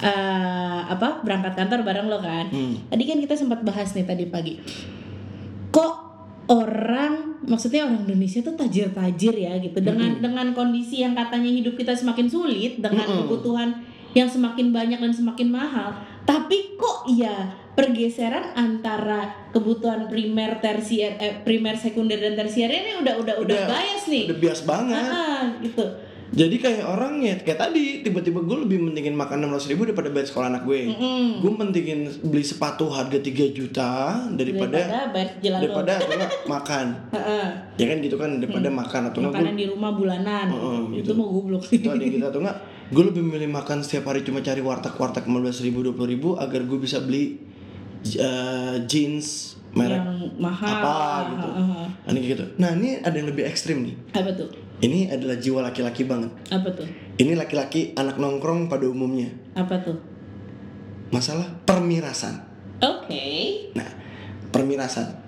[0.00, 2.46] eh, apa berangkat kantor bareng lo kan.
[2.48, 2.74] Hmm.
[2.88, 4.58] Tadi kan kita sempat bahas nih tadi pagi.
[5.70, 5.94] Kok
[6.48, 11.92] orang maksudnya orang Indonesia tuh tajir-tajir ya gitu dengan dengan kondisi yang katanya hidup kita
[11.96, 13.80] semakin sulit dengan kebutuhan
[14.12, 15.92] yang semakin banyak dan semakin mahal
[16.24, 23.14] tapi kok ya pergeseran antara kebutuhan primer tersier eh, primer sekunder dan tersier ini udah
[23.20, 25.04] udah udah, Udah- bias nih Udah bias banget.
[25.04, 25.84] ah gitu
[26.34, 30.26] Jadi kayak orang ya kayak tadi tiba-tiba gue lebih mentingin makan 600 ribu daripada bayar
[30.26, 30.90] sekolah anak gue.
[30.90, 31.46] Mm-mm.
[31.46, 33.90] Gue mentingin beli sepatu harga 3 juta
[34.34, 35.94] daripada daripada bayar jalan daripada
[36.58, 36.86] makan.
[37.14, 37.46] Heeh.
[37.78, 41.10] Ya kan gitu kan daripada makan atau makanan di rumah bulanan Heeh, itu gitu.
[41.14, 44.44] mau goblok itu ada yang gitu atau enggak gue lebih milih makan setiap hari cuma
[44.44, 47.38] cari warteg-warteg 15 ribu 20 ribu agar gue bisa beli
[48.04, 50.94] eh, jeans merek yang mahal apa
[51.34, 51.86] gitu Heeh.
[51.88, 54.48] nah, ini kayak gitu nah ini ada yang lebih ekstrim nih apa tuh
[54.84, 56.28] ini adalah jiwa laki-laki banget.
[56.48, 56.84] Apa tuh?
[57.14, 59.32] Ini laki-laki anak nongkrong pada umumnya.
[59.54, 59.96] Apa tuh?
[61.08, 62.44] Masalah permirasan.
[62.78, 63.24] Oke.
[63.72, 63.88] Nah
[64.50, 65.24] permirasan.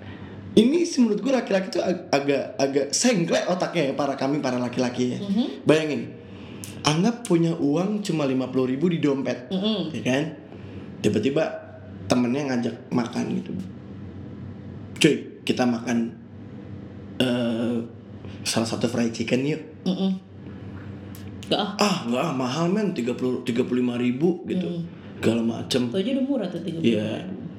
[0.53, 4.57] Ini sih menurut gue laki-laki tuh ag- agak agak sengklek otaknya ya para kami para
[4.57, 5.19] laki-laki ya.
[5.19, 5.65] Mhm.
[5.65, 6.13] bayangin
[6.81, 9.91] anggap punya uang cuma 50.000 ribu di dompet Mm-mm.
[9.91, 10.23] ya kan?
[10.99, 11.43] Tiba-tiba
[12.05, 13.51] temennya ngajak makan gitu.
[14.97, 16.09] Cuy kita makan
[17.17, 17.77] eh
[18.47, 19.61] salah satu fried chicken yuk.
[19.83, 20.11] Mm-mm.
[21.51, 21.71] Gak ah.
[21.79, 22.95] ah nggak ah mahal men.
[22.95, 23.43] 30 35
[23.99, 24.67] ribu gitu.
[24.67, 24.83] Hmm.
[25.19, 25.91] segala macem.
[25.91, 27.07] Itu aja udah murah tuh 30 ya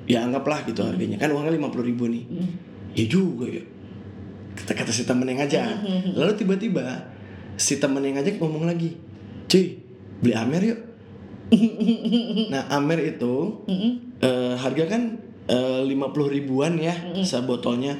[0.08, 1.20] ya anggaplah gitu harganya.
[1.20, 2.24] Kan uangnya 50 ribu nih.
[2.24, 2.50] Hmm.
[2.96, 3.62] ya juga ya.
[4.56, 5.84] Kata kata si temen yang ngajak.
[6.16, 6.84] Lalu tiba-tiba
[7.60, 8.96] si temen yang ngajak ngomong lagi.
[9.46, 9.76] Cuy
[10.24, 10.80] beli Amer yuk.
[12.52, 13.92] Nah Amer itu Mm-mm.
[14.20, 15.02] eh, harga kan
[15.88, 16.92] lima puluh ribuan ya
[17.24, 17.96] sebotolnya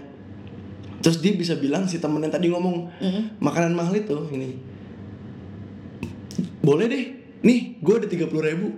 [0.99, 3.39] terus dia bisa bilang si temen yang tadi ngomong Mm-mm.
[3.39, 4.59] makanan mahal itu ini
[6.59, 7.05] boleh deh.
[7.41, 8.69] Nih gue ada tiga puluh ribu.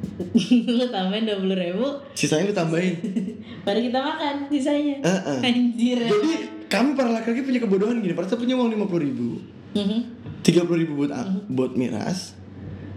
[0.80, 1.84] Lu tambahin 20 ribu?
[2.16, 2.96] Sisanya lu tambahin.
[3.68, 4.96] Baru kita makan sisanya.
[5.04, 5.38] Heeh.
[5.44, 6.00] anjir.
[6.00, 6.32] Jadi
[6.72, 8.16] kami para laki-laki punya kebodohan gini.
[8.16, 9.28] Pada saat punya uang lima puluh ribu.
[9.76, 10.00] Mhm.
[10.40, 11.12] tiga puluh ribu buat
[11.46, 12.34] buat miras.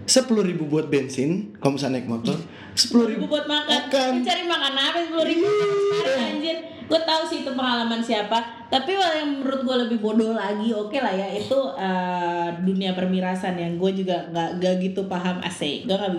[0.04, 2.36] sepuluh ribu buat bensin kalau misalnya naik motor.
[2.80, 3.80] sepuluh ribu ribu buat makan.
[3.88, 4.12] Makan.
[4.24, 5.44] Cari makan apa sepuluh ribu?
[5.48, 10.74] Sekarang anjir gue tahu sih itu pengalaman siapa tapi yang menurut gue lebih bodoh lagi
[10.74, 15.86] oke lah ya itu eh, dunia permirasan yang gue juga nggak nggak gitu paham asik.
[15.86, 16.10] Gue nggak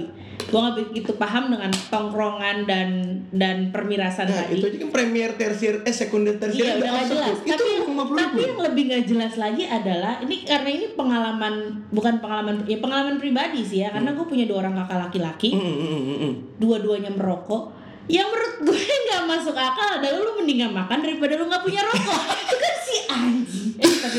[0.45, 2.89] gue nggak begitu paham dengan tongkrongan dan
[3.35, 4.61] dan permirasan nah tadi.
[4.61, 7.37] itu aja kan premier tersier eh sekunder tersier Iya udah gak jelas.
[7.43, 11.55] itu Tapi, puluh tapi yang lebih gak jelas lagi adalah ini karena ini pengalaman
[11.91, 15.49] bukan pengalaman ya pengalaman pribadi sih ya karena gue punya dua orang kakak laki-laki.
[15.57, 16.33] Mm, mm, mm, mm, mm.
[16.61, 17.74] dua-duanya merokok
[18.05, 21.81] yang menurut gue nggak masuk akal adalah lu mending gak makan daripada lu nggak punya
[21.81, 22.21] rokok.
[22.45, 23.69] Itu kan si anjing.
[23.81, 24.17] Eh tapi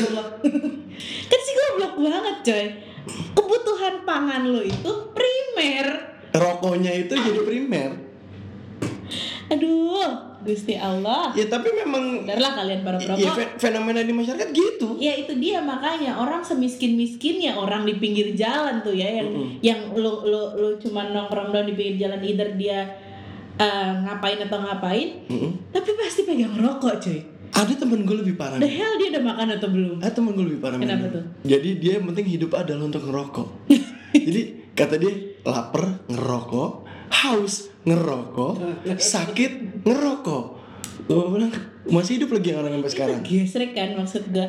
[1.31, 2.65] kan si goblok banget coy.
[3.07, 5.87] Kebutuhan pangan lo itu primer.
[6.35, 7.91] Rokoknya itu jadi primer.
[9.47, 11.31] Aduh gusti Allah.
[11.35, 14.99] Ya tapi memang Bentarlah kalian para ya perokok fe- fenomena di masyarakat gitu.
[14.99, 15.63] Ya itu dia.
[15.63, 19.29] Makanya orang semiskin miskinnya orang di pinggir jalan tuh ya yang
[19.63, 22.87] yang lu lu lu cuma nongkrong doang di pinggir jalan either dia
[23.57, 25.51] eh, ngapain atau ngapain Mm-mm.
[25.69, 27.19] tapi pasti pegang rokok cuy.
[27.49, 29.95] ada temen gue lebih parah The hell dia udah makan atau belum?
[29.97, 31.23] ada temen gue lebih parah Kenapa tuh?
[31.41, 33.47] jadi dia yang penting hidup adalah untuk ngerokok
[34.27, 34.41] jadi
[34.71, 36.69] kata dia lapar ngerokok
[37.09, 38.53] haus ngerokok
[38.93, 40.43] sakit ngerokok
[41.07, 41.53] gue bilang
[41.87, 44.43] masih hidup lagi orang sampai sekarang Gesrek kan maksud gue.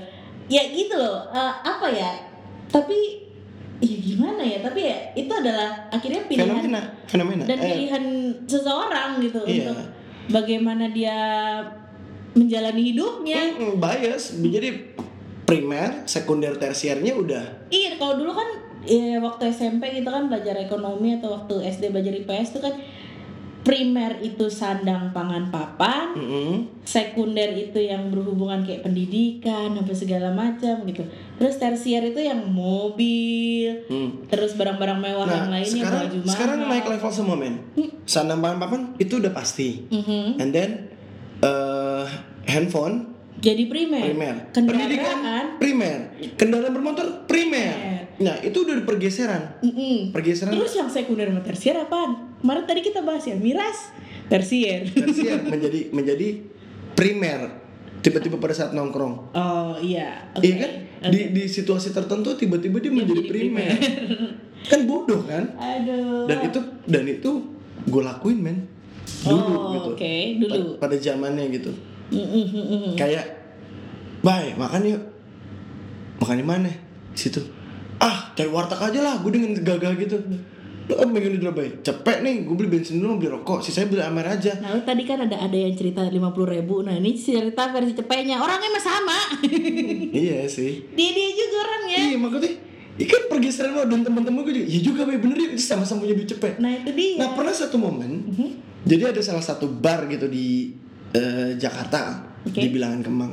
[0.48, 1.28] Ya gitu loh.
[1.28, 2.18] eh, apa ya?
[2.66, 3.27] Tapi
[3.78, 4.58] ya gimana ya?
[4.60, 8.04] Tapi ya itu adalah akhirnya pilihan fenomena fenomena dan Eh, pilihan
[8.44, 9.70] seseorang gitu Iya.
[9.70, 9.78] untuk
[10.28, 11.16] bagaimana dia
[12.32, 13.40] menjalani hidupnya.
[13.52, 14.70] mm, bias jadi
[15.42, 18.48] primer sekunder tersiernya udah Iya, kalau dulu kan
[18.84, 22.74] ya, waktu SMP gitu kan belajar ekonomi atau waktu SD belajar IPS itu kan
[23.58, 26.52] primer itu sandang pangan papan, mm-mm.
[26.82, 31.04] sekunder itu yang berhubungan kayak pendidikan apa segala macam gitu.
[31.38, 34.26] Terus tersier itu yang mobil, Hmm.
[34.26, 36.28] terus barang-barang mewah yang Nah, lainnya sekarang baju mahal.
[36.28, 37.54] sekarang naik level semua men.
[38.04, 39.86] Sandang pangan papan itu udah pasti.
[39.86, 40.36] Mhm.
[40.36, 40.70] And then
[41.38, 42.04] eh
[42.44, 44.02] handphone Jadi primer.
[44.04, 44.66] primer, Kendaraan.
[44.82, 45.18] pendidikan
[45.56, 45.98] primer,
[46.34, 48.10] kendaraan bermotor primer.
[48.18, 50.10] Nah itu udah pergeseran, Mm-mm.
[50.10, 52.34] pergeseran Terus yang sekunder sama tersier apaan?
[52.36, 53.94] Kemarin tadi kita bahas ya, miras,
[54.26, 54.90] tersier.
[54.90, 56.28] tersier menjadi menjadi
[56.92, 57.67] primer.
[57.98, 60.42] Tiba-tiba pada saat nongkrong, Oh iya, oke.
[60.42, 60.72] iya kan?
[61.10, 63.68] Di di situasi tertentu tiba-tiba dia menjadi menjadi primer.
[64.70, 65.44] kan bodoh kan?
[65.54, 66.26] Aduh.
[66.26, 67.30] Dan itu dan itu
[67.84, 68.58] gue lakuin men.
[69.24, 69.90] Dulu oh, gitu.
[69.94, 70.78] Oke, dulu.
[70.78, 71.70] Pa- Pada zamannya gitu.
[72.08, 73.26] Mm, mm, mm, kayak
[74.18, 75.02] bye makan yuk
[76.18, 76.70] makan di mana
[77.12, 77.38] situ
[78.00, 80.16] ah cari warteg aja lah gue dengan gagal gitu
[80.88, 84.26] apa pengen di bay cepet nih gue beli bensin dulu beli rokok sisanya beli amer
[84.30, 86.16] aja Nah, lu tadi kan ada ada yang cerita 50
[86.48, 86.80] ribu.
[86.80, 88.40] Nah, ini cerita versi cepetnya.
[88.40, 89.18] Orangnya mah sama.
[90.16, 91.98] iya sih dia dia juga orangnya.
[92.00, 92.50] iya makanya
[92.98, 96.58] ikan pergeseran lo dan teman-teman gue juga iya juga bay bener ya sama-sama punya cepet
[96.58, 97.16] Nah, itu dia.
[97.16, 98.26] nah pernah satu momen
[98.82, 100.72] jadi ada salah satu bar gitu di
[101.12, 102.58] eh, Jakarta Oke.
[102.58, 103.32] di bilangan Kemang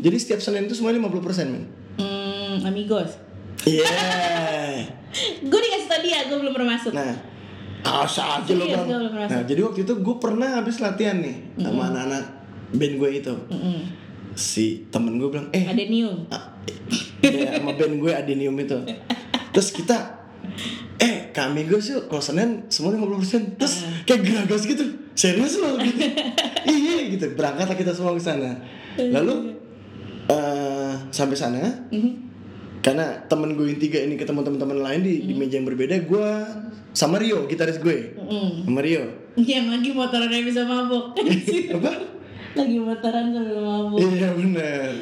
[0.00, 1.64] jadi setiap Senin itu semuanya 50% men
[1.94, 3.14] Hmm, amigos.
[3.66, 4.84] Iya
[5.40, 6.90] Gue dikasih tau dia, gue belum pernah masuk.
[6.90, 7.14] Nah,
[7.84, 9.30] asa aja lo Serius, bang.
[9.30, 12.24] Nah, jadi waktu itu gue pernah habis latihan nih sama anak-anak
[12.74, 13.34] band gue itu.
[13.46, 13.78] Mm-mm.
[14.34, 16.26] Si temen gue bilang, eh, Adenium.
[16.28, 16.50] ah,
[17.22, 18.74] ya, sama band gue Adenium itu.
[19.54, 20.26] Terus kita,
[20.98, 24.82] eh, kami gue sih kalau Senin semua 50% Terus kayak geragas gitu.
[25.14, 26.02] Serius lo gitu.
[26.74, 27.30] iya gitu.
[27.38, 28.50] Berangkatlah kita semua ke sana.
[28.98, 29.54] Lalu
[30.26, 31.62] eh sampai sana,
[31.94, 32.33] Mhm.
[32.84, 36.28] Karena temen gue yang tiga ini ketemu teman-teman lain di, di meja yang berbeda gue
[36.92, 38.68] sama Rio gitaris gue Mm-mm.
[38.68, 41.16] sama Rio Yang lagi motoran yang bisa mabuk.
[41.80, 41.92] apa
[42.54, 43.98] lagi motoran sambil mabuk.
[43.98, 44.92] iya benar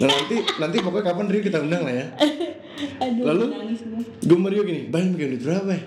[0.00, 2.06] nah, nanti nanti pokoknya kapan Rio kita undang lah ya
[3.04, 3.44] Aduh, Lalu?
[3.52, 4.02] gue.
[4.24, 5.82] sama Rio gini bayar bikin duit berapa ya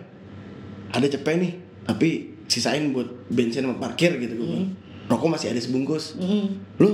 [0.94, 1.52] ada cepet nih
[1.84, 2.10] tapi
[2.46, 4.70] sisain buat bensin sama parkir gitu gue bilang.
[5.10, 6.54] rokok masih ada sebungkus Mm-mm.
[6.78, 6.90] lu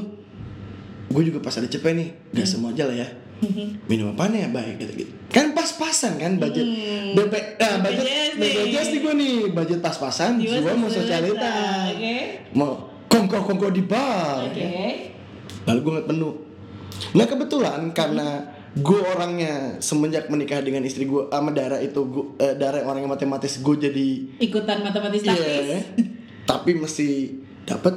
[1.12, 3.08] gue juga pas ada cepet nih gak semua aja lah ya
[3.90, 7.18] minum apa ya baik gitu gitu kan pas-pasan kan budget Hmm.
[7.18, 8.06] BP nah, budget
[8.40, 8.92] BPJS nih.
[8.92, 11.52] Nih gue nih budget pas-pasan gue mau sosialita,
[11.92, 12.16] Oke.
[12.56, 12.72] mau
[13.06, 14.68] kongko kongko di bar Oke.
[15.68, 16.30] lalu gue ngeliat menu
[17.12, 18.28] nah kebetulan karena
[18.72, 23.60] gue orangnya semenjak menikah dengan istri gue sama Dara itu gue eh, Dara orangnya matematis
[23.60, 24.08] gue jadi
[24.40, 25.92] Ikutan matematis taktis.
[26.50, 27.08] tapi mesti
[27.64, 27.96] dapat.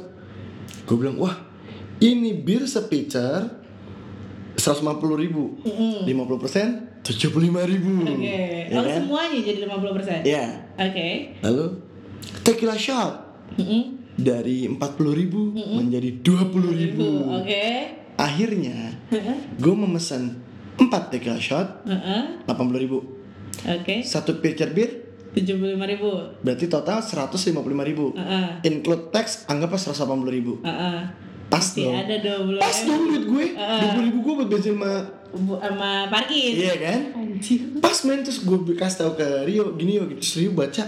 [0.85, 1.33] Gue bilang, wah
[1.97, 3.64] ini bir sepitcher
[4.65, 4.81] 150
[5.15, 6.09] ribu, 50
[6.41, 6.67] persen
[7.05, 8.01] 75 ribu.
[8.01, 8.65] Oke.
[8.65, 8.97] Ya Oh, kan?
[8.97, 10.25] semuanya jadi 50%.
[10.25, 10.45] Iya.
[10.75, 11.07] Oke.
[11.39, 11.65] Lalu
[12.41, 13.13] tequila shot
[13.55, 14.01] Mm-mm.
[14.17, 14.81] dari 40
[15.13, 17.05] ribu menjadi 20 ribu.
[17.31, 17.93] Oke.
[18.17, 18.97] Akhirnya
[19.55, 20.41] gue memesan
[20.75, 22.41] 4 tequila shot Heeh.
[22.43, 23.05] 80 ribu.
[23.61, 24.01] Oke.
[24.01, 25.05] Satu pitcher bir
[25.35, 26.09] 75 ribu.
[26.41, 27.53] berarti total 155
[27.83, 28.15] ribu.
[28.15, 28.65] Heeh.
[28.65, 30.57] Include tax anggaplah 180 ribu.
[30.63, 30.97] Heeh.
[31.45, 31.95] Pas Masih dong.
[31.95, 33.81] ada 20 Pas dong duit gue Heeh.
[33.95, 34.91] 20 ribu gue buat bensin sama
[35.35, 36.51] sama parkir.
[36.55, 37.59] Iya kan Anjir.
[37.77, 40.85] Pas main terus gue kasih tau ke Rio Gini yo Terus Rio baca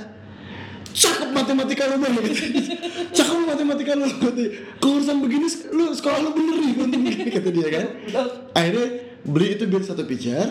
[0.87, 2.15] Cakep matematika lu bang
[3.17, 4.07] Cakep matematika lu
[4.77, 7.03] Keurusan begini lu sekolah lu bener nih untung
[7.35, 7.85] Kata dia kan
[8.51, 8.85] Akhirnya
[9.21, 10.47] beli itu biar satu pitcher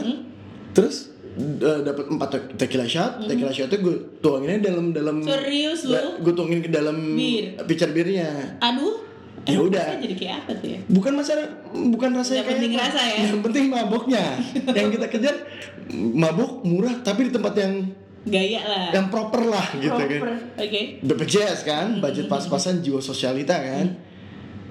[0.71, 1.11] Terus
[1.59, 6.21] uh, dapat empat te- tequila shot Tequila shot itu gue tuanginnya dalam dalam Serius lu?
[6.21, 7.59] Gue tuangin ke dalam Bir?
[7.65, 9.03] pitcher birnya Aduh.
[9.47, 9.87] Ya udah.
[9.97, 10.79] jadi kayak apa tuh ya?
[10.87, 13.19] bukan masalah bukan rasanya Yang penting rasa ya?
[13.25, 14.25] yang penting maboknya
[14.75, 15.35] yang kita kejar
[15.95, 17.75] mabok murah tapi di tempat yang
[18.25, 18.91] Gaya lah.
[18.91, 20.19] yang proper lah gitu Proper.
[20.19, 20.99] kan Oke.
[20.99, 23.87] BPJS kan budget pas-pasan jiwa sosialita kan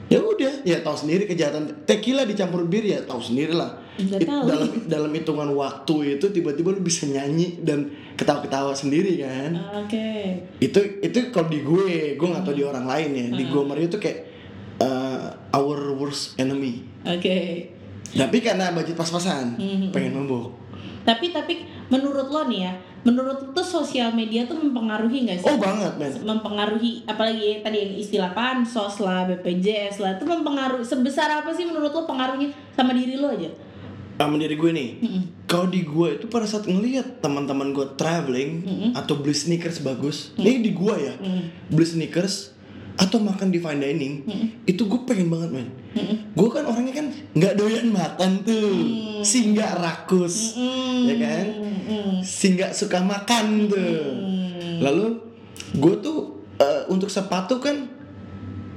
[0.05, 4.43] ya udah ya tahu sendiri kejahatan tequila dicampur bir ya tahu sendiri lah It- tahu.
[4.43, 10.35] dalam dalam hitungan waktu itu tiba-tiba lu bisa nyanyi dan ketawa-ketawa sendiri kan Oke.
[10.59, 13.87] itu itu kalau di gue gue nggak tahu di orang lain ya di gue Mario
[13.87, 14.34] tuh kayak
[15.55, 16.83] our worst enemy.
[17.01, 17.71] Oke.
[18.07, 19.91] tapi karena budget pas-pasan Mhm.
[19.91, 20.55] pengen mabuk.
[21.03, 21.53] Tapi tapi
[21.85, 25.45] menurut lo nih ya, menurut lo tuh sosial media tuh mempengaruhi nggak sih?
[25.45, 26.11] oh banget men.
[26.23, 31.91] Mempengaruhi apalagi tadi yang istilah pansos lah BPJS lah itu mempengaruhi sebesar apa sih menurut
[31.91, 33.51] lo pengaruhnya sama diri lo aja?
[34.15, 34.89] Sama diri gue nih.
[35.43, 38.63] Kalau di gue itu pada saat ngelihat teman-teman gue traveling
[38.95, 41.19] atau beli sneakers bagus ini di gue ya
[41.67, 42.54] beli sneakers
[42.95, 44.13] atau makan di fine dining
[44.63, 45.67] itu gue pengen banget men.
[46.31, 48.71] Gue kan orangnya kan nggak doyan makan tuh.
[49.23, 50.55] Si nggak rakus
[51.03, 51.45] ya kan?
[52.23, 53.99] Si nggak suka makan tuh.
[54.79, 55.19] Lalu
[55.75, 57.91] gue tuh eh, untuk sepatu kan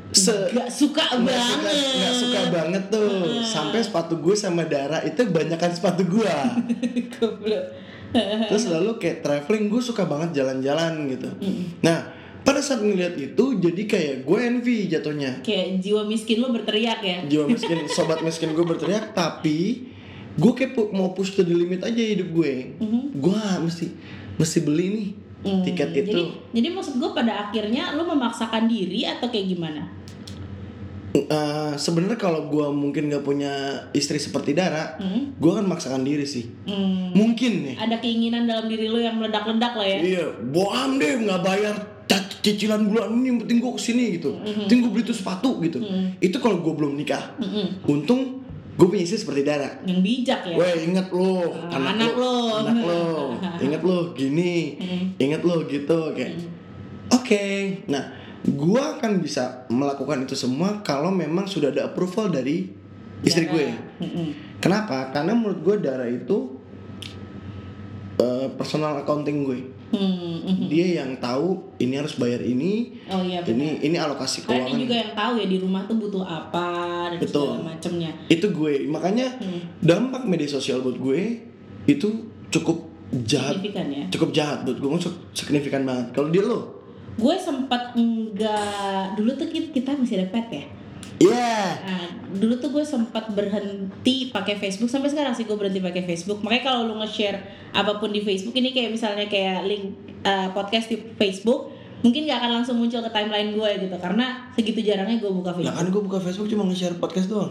[0.08, 1.84] se gak suka suka, banget.
[1.94, 3.42] nggak suka banget tuh.
[3.46, 6.26] Sampai sepatu gue sama Dara itu banyakan sepatu gue
[8.48, 11.28] terus lalu kayak traveling gue suka banget jalan-jalan gitu.
[11.84, 15.40] Nah pada saat ngeliat itu jadi kayak gue envy jatuhnya.
[15.40, 17.18] Kayak jiwa miskin lo berteriak ya.
[17.24, 19.88] Jiwa miskin sobat miskin gue berteriak tapi
[20.34, 22.78] gue kayak mau push to the limit aja hidup gue.
[23.12, 23.90] Gue mesti
[24.34, 25.08] mesti beli nih
[25.38, 26.34] Hmm, tiket itu.
[26.50, 29.86] jadi maksud gue pada akhirnya lo memaksakan diri atau kayak gimana?
[31.14, 33.50] Eh, sebenarnya kalau gue mungkin gak punya
[33.90, 35.32] istri seperti Dara Hmm.
[35.34, 36.50] gue akan maksakan diri sih.
[36.66, 37.76] Hmm, mungkin nih.
[37.78, 39.98] Ada keinginan dalam diri lo yang meledak-ledak lah ya?
[39.98, 41.76] Iya, bohong deh nggak bayar
[42.48, 44.32] cicilan bulan ini, yang penting gue ke sini gitu.
[44.40, 45.78] Penting gue beli tuh sepatu gitu.
[46.16, 47.36] Itu kalau gue belum nikah.
[47.84, 48.40] Untung
[48.74, 49.74] gue punya istri seperti Dara.
[49.82, 52.62] yang bijak ya Weh inget lo, Ah, anak lo.
[52.62, 53.02] anak lo,
[53.66, 54.78] inget lo gini,
[55.16, 56.38] inget lo gitu kayak.
[57.10, 57.42] Oke,
[57.84, 62.70] nah gue akan bisa melakukan itu semua kalau memang sudah ada approval dari
[63.20, 63.66] istri gue.
[64.58, 65.10] Kenapa?
[65.10, 66.54] Karena menurut gue Dara itu
[68.16, 69.58] eh, personal accounting gue
[69.88, 70.66] Hmm, mhm.
[70.68, 74.60] dia yang tahu ini harus bayar ini oh iya benar ini ini alokasi Karena dia
[74.68, 76.68] keuangan juga yang tahu ya di rumah tuh butuh apa
[77.08, 77.48] dan Betul.
[77.56, 78.10] segala macemnya.
[78.28, 79.60] itu gue makanya Hmm.
[79.80, 81.20] dampak media sosial buat gue
[81.88, 82.08] itu
[82.48, 82.84] cukup
[83.24, 84.04] jahat Signifikan ya.
[84.12, 84.88] cukup jahat buat gue
[85.32, 86.76] signifikan banget kalau dia lo
[87.18, 90.64] Gue sempat enggak dulu tuh kita, kita masih ada pet ya.
[91.18, 96.06] Iya Nah, dulu tuh gue sempat berhenti pakai Facebook sampai sekarang sih gue berhenti pakai
[96.06, 96.44] Facebook.
[96.44, 97.38] Makanya kalau lu nge-share
[97.74, 101.72] apa pun di Facebook ini kayak misalnya kayak link uh, podcast di Facebook,
[102.04, 105.56] mungkin gak akan langsung muncul ke timeline gue gitu karena segitu jarangnya gue buka Lah
[105.58, 105.78] Facebook.
[105.82, 107.50] kan gue buka Facebook cuma nge-share podcast doang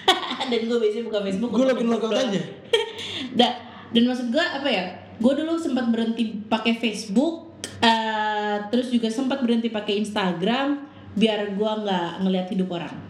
[0.50, 1.50] dan gue biasanya buka Facebook.
[1.50, 2.42] Gue login logout aja
[3.38, 3.48] Da,
[3.90, 4.84] dan maksud gue apa ya?
[5.18, 10.86] Gue dulu sempat berhenti pakai Facebook, eh, terus juga sempat berhenti pakai Instagram
[11.18, 13.07] biar gue nggak ngelihat hidup orang.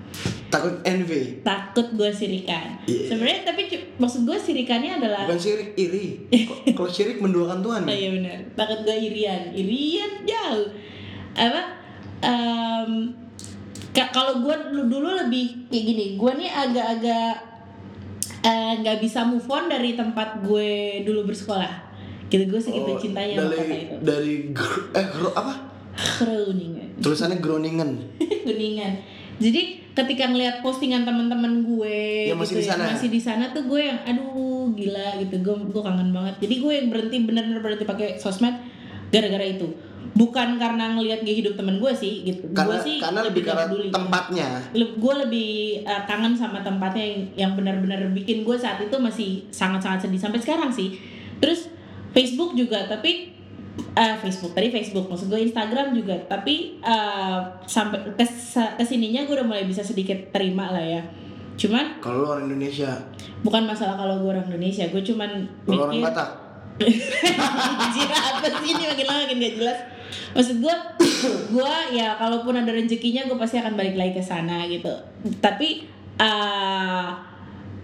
[0.48, 2.80] Takut envy Takut gue sirikan.
[2.84, 3.12] Iya.
[3.12, 6.24] Sebenarnya tapi maksud gue sirikannya adalah Bukan syirik, iri
[6.76, 8.38] Kalau syirik menduakan Tuhan Oh iya benar.
[8.54, 9.52] Takut gue irian.
[9.52, 10.68] Irian jauh.
[11.36, 11.62] Apa?
[13.90, 16.04] ka- kalau gue dulu, dulu lebih kayak gini.
[16.14, 17.32] Gue nih agak-agak
[18.40, 21.88] eh, nggak bisa move on dari tempat gue dulu bersekolah
[22.28, 25.54] gitu gue segitu Oh, cintanya sama kota dari itu dari gr- eh gro, apa
[26.20, 27.90] Groningen tulisannya Groningen
[28.46, 28.92] kuningan
[29.40, 29.62] jadi
[29.98, 32.84] ketika ngelihat postingan teman-teman gue Yang masih gitu di ya, sana?
[32.94, 35.34] masih di sana tuh gue yang aduh gila gitu.
[35.42, 36.34] Gue gue kangen banget.
[36.38, 38.54] Jadi gue yang berhenti bener-bener berhenti pakai sosmed
[39.10, 39.66] gara-gara itu.
[40.14, 42.46] Bukan karena ngelihat gaya hidup temen gue sih gitu.
[42.54, 43.88] Karena gue sih karena lebih karena peduli.
[43.90, 44.48] tempatnya.
[44.74, 45.50] Gue lebih
[45.82, 50.38] uh, kangen sama tempatnya yang, yang benar-benar bikin gue saat itu masih sangat-sangat sedih sampai
[50.38, 50.94] sekarang sih.
[51.42, 51.70] Terus
[52.14, 53.37] Facebook juga tapi
[53.78, 54.52] uh, Facebook.
[54.54, 56.16] Tadi Facebook maksud gue Instagram juga.
[56.26, 61.02] Tapi uh, sampai kes ke sininya gue udah mulai bisa sedikit terima lah ya.
[61.58, 62.90] Cuman kalau orang Indonesia?
[63.42, 64.86] Bukan masalah kalau gue orang Indonesia.
[64.90, 66.30] Gue cuman kalau orang mikir Batak?
[67.82, 68.82] Anjir apa sih ini?
[68.86, 69.78] Makin lama makin gak jelas.
[70.38, 70.74] Maksud gue
[71.54, 74.92] Gue ya kalaupun ada rezekinya gue pasti akan balik lagi ke sana gitu.
[75.42, 75.88] Tapi
[76.20, 77.10] uh,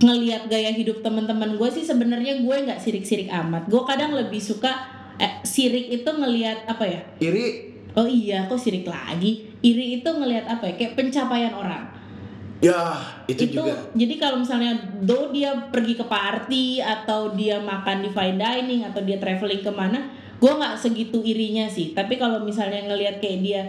[0.02, 3.66] ngelihat gaya hidup teman-teman gue sih sebenarnya gue nggak sirik-sirik amat.
[3.66, 4.74] Gue kadang lebih suka
[5.18, 7.00] eh, sirik itu ngelihat apa ya?
[7.20, 7.74] Iri.
[7.94, 9.54] Oh iya kok sirik lagi?
[9.62, 10.74] Iri itu ngelihat apa ya?
[10.74, 11.84] Kayak pencapaian orang.
[12.64, 12.96] Ya
[13.28, 13.76] itu, itu juga.
[13.92, 14.72] jadi kalau misalnya
[15.04, 19.68] do dia pergi ke party atau dia makan di fine dining atau dia traveling ke
[19.68, 20.08] mana
[20.40, 21.92] gue nggak segitu irinya sih.
[21.92, 23.62] Tapi kalau misalnya ngelihat kayak dia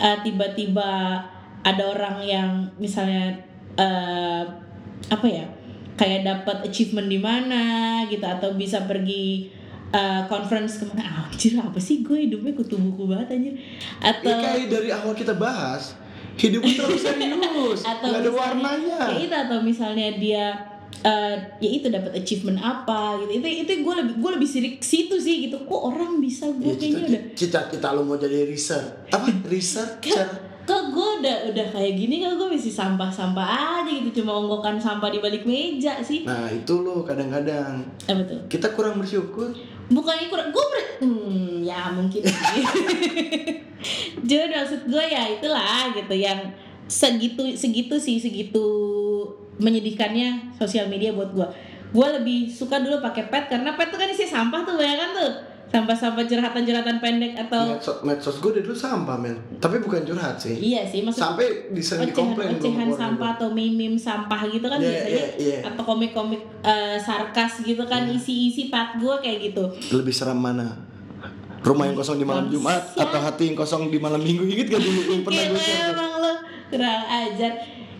[0.00, 1.20] eh, tiba-tiba
[1.62, 3.36] ada orang yang misalnya
[3.76, 4.42] eh,
[5.08, 5.44] apa ya?
[5.92, 7.64] Kayak dapat achievement di mana
[8.08, 9.52] gitu atau bisa pergi
[9.92, 12.00] eh, conference ke mana ah, anjir apa sih?
[12.00, 13.54] Gue hidupnya kutu buku banget anjir.
[14.00, 15.94] Atau ya kayak dari awal kita bahas
[16.34, 17.80] hidup itu terlalu serius.
[17.92, 18.98] Atau nggak ada misalnya- warnanya.
[19.12, 20.46] ya itu atau misalnya dia
[21.02, 23.42] eh, ya itu dapat achievement apa gitu.
[23.42, 25.60] Itu itu gue lebih gue lebih sirik situ sih gitu.
[25.60, 29.12] Kok orang bisa gue ya kayaknya cita, udah cita cita lu mau jadi research.
[29.12, 29.28] Apa?
[29.52, 30.28] Researcher.
[30.62, 33.46] Kok gue udah udah kayak gini kan gue masih sampah-sampah
[33.82, 34.22] aja gitu.
[34.22, 36.22] Cuma onggokan sampah di balik meja sih.
[36.22, 37.82] Nah itu lo kadang-kadang.
[38.06, 38.40] Apa tuh?
[38.46, 39.50] Kita kurang bersyukur
[39.90, 42.22] bukannya kurang gue ber hmm, ya mungkin
[44.28, 46.38] jadi maksud gue ya itulah gitu yang
[46.86, 48.64] segitu segitu sih segitu
[49.58, 51.46] menyedihkannya sosial media buat gue
[51.92, 55.10] gue lebih suka dulu pakai pet karena pet tuh kan isi sampah tuh banyak kan
[55.12, 55.32] tuh
[55.72, 59.40] sampah-sampah curhatan-curhatan pendek atau medsos, medsos gue dari dulu sampah men.
[59.56, 60.52] Tapi bukan curhat sih.
[60.52, 65.08] Iya sih maksud sampai disering dikomplain sama sampah atau meme-meme sampah gitu kan Iya, biasanya.
[65.16, 65.58] iya, iya.
[65.64, 69.64] atau komik-komik eh, sarkas gitu kan isi-isi pat gue kayak gitu.
[69.96, 70.76] Lebih seram mana?
[71.62, 74.44] Rumah yang kosong di malam Jumat atau hati yang kosong di malam Minggu?
[74.44, 76.32] Inget gak dulu yang pernah gue emang lo
[76.68, 77.52] kurang ajar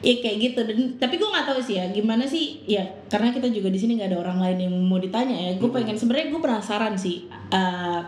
[0.02, 0.60] ya kayak gitu.
[0.66, 3.96] Dan tapi gue nggak tahu sih ya gimana sih ya karena kita juga di sini
[3.96, 5.50] nggak ada orang lain yang mau ditanya ya.
[5.56, 8.00] Gue pengen sebenarnya gue penasaran sih eh,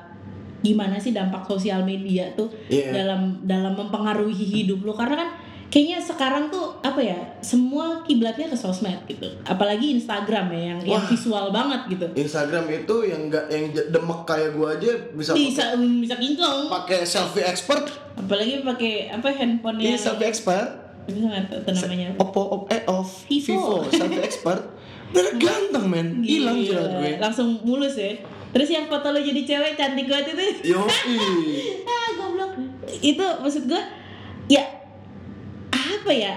[0.60, 2.88] gimana sih dampak sosial media tuh Iya.
[2.90, 5.30] dalam dalam mempengaruhi hidup lo karena kan
[5.68, 9.26] kayaknya sekarang tuh apa ya semua kiblatnya ke sosmed gitu.
[9.42, 11.10] Apalagi Instagram ya yang yang Wah.
[11.10, 12.06] visual banget gitu.
[12.14, 16.70] Instagram itu yang enggak yang demek kayak gue aja bisa bisa bisa kinclong.
[16.70, 17.90] pakai selfie expert.
[18.14, 22.08] Apalagi pakai apa handphone ini yang selfie expert bisa nggak tahu tuh namanya?
[22.16, 23.84] Oppo, Oppo eh off Vivo.
[23.88, 24.62] selfie expert.
[25.12, 26.08] Udah ganteng men.
[26.20, 27.12] Hilang jerat gue.
[27.20, 28.16] Langsung mulus ya.
[28.50, 30.74] Terus yang foto lo jadi cewek cantik banget itu?
[30.74, 30.82] Yo
[31.90, 32.54] ah goblok.
[33.02, 33.82] Itu maksud gue
[34.46, 34.62] ya
[35.70, 36.34] apa ya?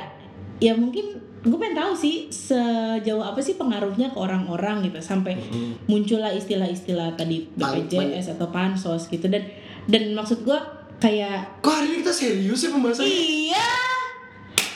[0.58, 4.98] Ya mungkin gue pengen tahu sih sejauh apa sih pengaruhnya ke orang-orang gitu.
[5.00, 5.38] Sampai
[5.86, 9.30] muncullah istilah-istilah tadi BPJS atau pansos gitu.
[9.30, 9.46] Dan
[9.86, 10.58] dan maksud gue
[10.98, 13.08] kayak kok hari ini kita serius ya pembahasannya?
[13.08, 13.70] Iya.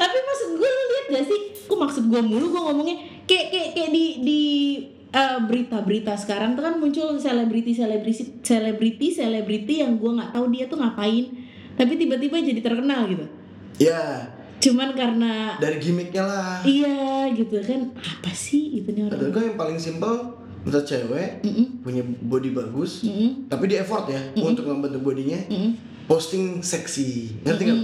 [0.02, 1.42] Tapi maksud gue lu lihat gak sih?
[1.70, 2.98] Kok maksud gue mulu gue ngomongnya
[3.30, 4.42] kayak kayak kayak di di
[5.14, 10.66] eh, berita-berita sekarang tuh kan muncul selebriti selebriti selebriti selebriti yang gue nggak tahu dia
[10.66, 11.30] tuh ngapain
[11.78, 13.26] tapi tiba-tiba jadi terkenal gitu.
[13.78, 16.58] Ya cuman karena dari gimmicknya lah.
[16.66, 17.94] Iya gitu kan.
[17.94, 19.30] Apa sih itu nih orang?
[19.30, 24.22] Kan yang paling simpel misal cewek Mm-mm, punya body bagus mm-mm, tapi dia effort ya
[24.38, 25.74] untuk membentuk bodinya mm-mm.
[26.06, 27.42] posting seksi.
[27.42, 27.82] Ngerti nggak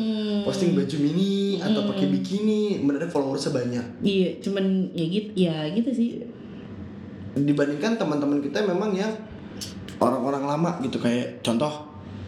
[0.48, 3.86] posting baju mini atau pakai bikini benernya followersnya banyak.
[4.00, 6.10] Iya cuman ya gitu ya gitu sih.
[7.36, 9.12] Dibandingkan teman-teman kita memang yang
[10.00, 11.70] orang-orang lama gitu kayak contoh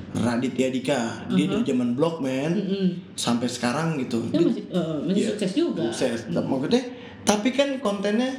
[0.09, 0.99] Raditya Dika.
[1.31, 2.51] Dia dari zaman blog man.
[2.57, 2.87] Mm-mm.
[3.15, 4.19] sampai sekarang gitu.
[4.29, 5.81] Dia Dia masih eh, masih Iya, sukses juga.
[5.89, 6.19] Sukses.
[6.33, 6.83] Maksudnya
[7.23, 8.31] tapi kan kontennya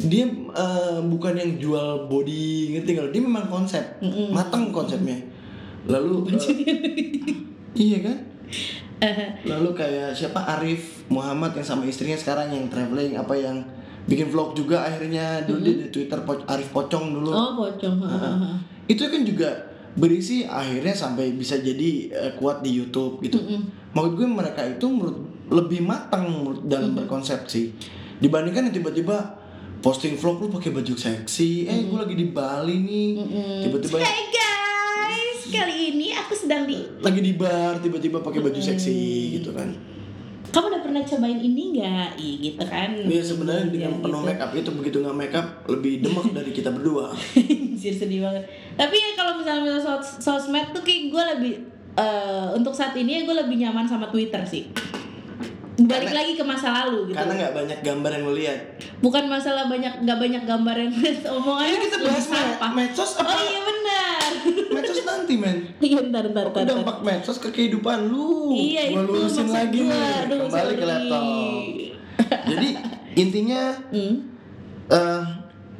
[0.00, 3.84] dia eh, bukan yang jual body ngerti nggak dia memang konsep.
[4.30, 5.18] Matang konsepnya.
[5.88, 6.38] Lalu eh,
[7.74, 8.16] iya kan
[9.50, 10.40] lalu kayak siapa?
[10.50, 13.64] Arif Muhammad yang sama istrinya sekarang yang traveling apa yang
[14.02, 17.30] bikin vlog juga akhirnya dulu dia di Twitter Po- Arif Pocong dulu.
[17.30, 17.96] Oh pocong.
[18.00, 18.56] Ha.
[18.84, 19.48] itu kan juga
[19.90, 23.38] berisi akhirnya sampai bisa jadi eh, kuat di YouTube gitu.
[23.90, 27.74] Maksud gue mereka itu menurut lebih matang menurut dalam berkonsepsi
[28.18, 29.38] dibandingkan yang tiba-tiba
[29.80, 31.64] posting vlog lu pakai baju seksi.
[31.64, 33.08] Eh gue lagi di Bali nih.
[33.62, 34.39] Tiba-tiba Hey guys,
[35.52, 36.78] kali ini aku sedang di.
[36.98, 38.98] lagi di bar tiba-tiba pakai baju seksi
[39.34, 39.70] gitu kan
[40.46, 42.08] Kamu udah pernah cobain ini nggak?
[42.16, 42.90] Ih, gitu kan?
[42.96, 44.26] Iya sebenarnya dengan Ya, penuh gitu.
[44.26, 47.14] make up itu begitu nggak make up lebih demek dari kita berdua.
[47.38, 48.42] Anjir sedih banget.
[48.74, 51.52] Tapi ya kalau misalnya sos sosmed tuh kayak gue lebih
[51.94, 54.66] eh, untuk saat ini ya gue lebih nyaman sama Twitter sih.
[55.80, 57.16] Balik lagi ke masa lalu gitu.
[57.16, 58.58] Karena nggak banyak gambar yang lo lihat.
[58.98, 60.92] Bukan masalah banyak nggak banyak gambar yang
[61.32, 62.68] omongannya Ini kita bahas sampah.
[62.68, 63.24] me- medsos apa?
[63.26, 64.30] Oh iya benar.
[64.70, 65.56] Medsos nanti men.
[65.78, 66.62] Iya ntar ntar ntar.
[66.64, 68.52] dampak medsos ke kehidupan lu?
[68.52, 69.88] Iya Gua itu maksud lagi gua.
[69.88, 70.12] nih.
[70.20, 71.22] Aduh, Kembali ke laptop.
[72.50, 72.68] Jadi
[73.16, 74.14] intinya Hmm.
[74.86, 75.22] eh,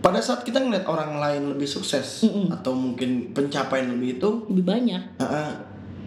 [0.00, 5.02] pada saat kita ngeliat orang lain lebih sukses atau mungkin pencapaian lebih itu, Lebih banyak.
[5.14, 5.52] eh, eh,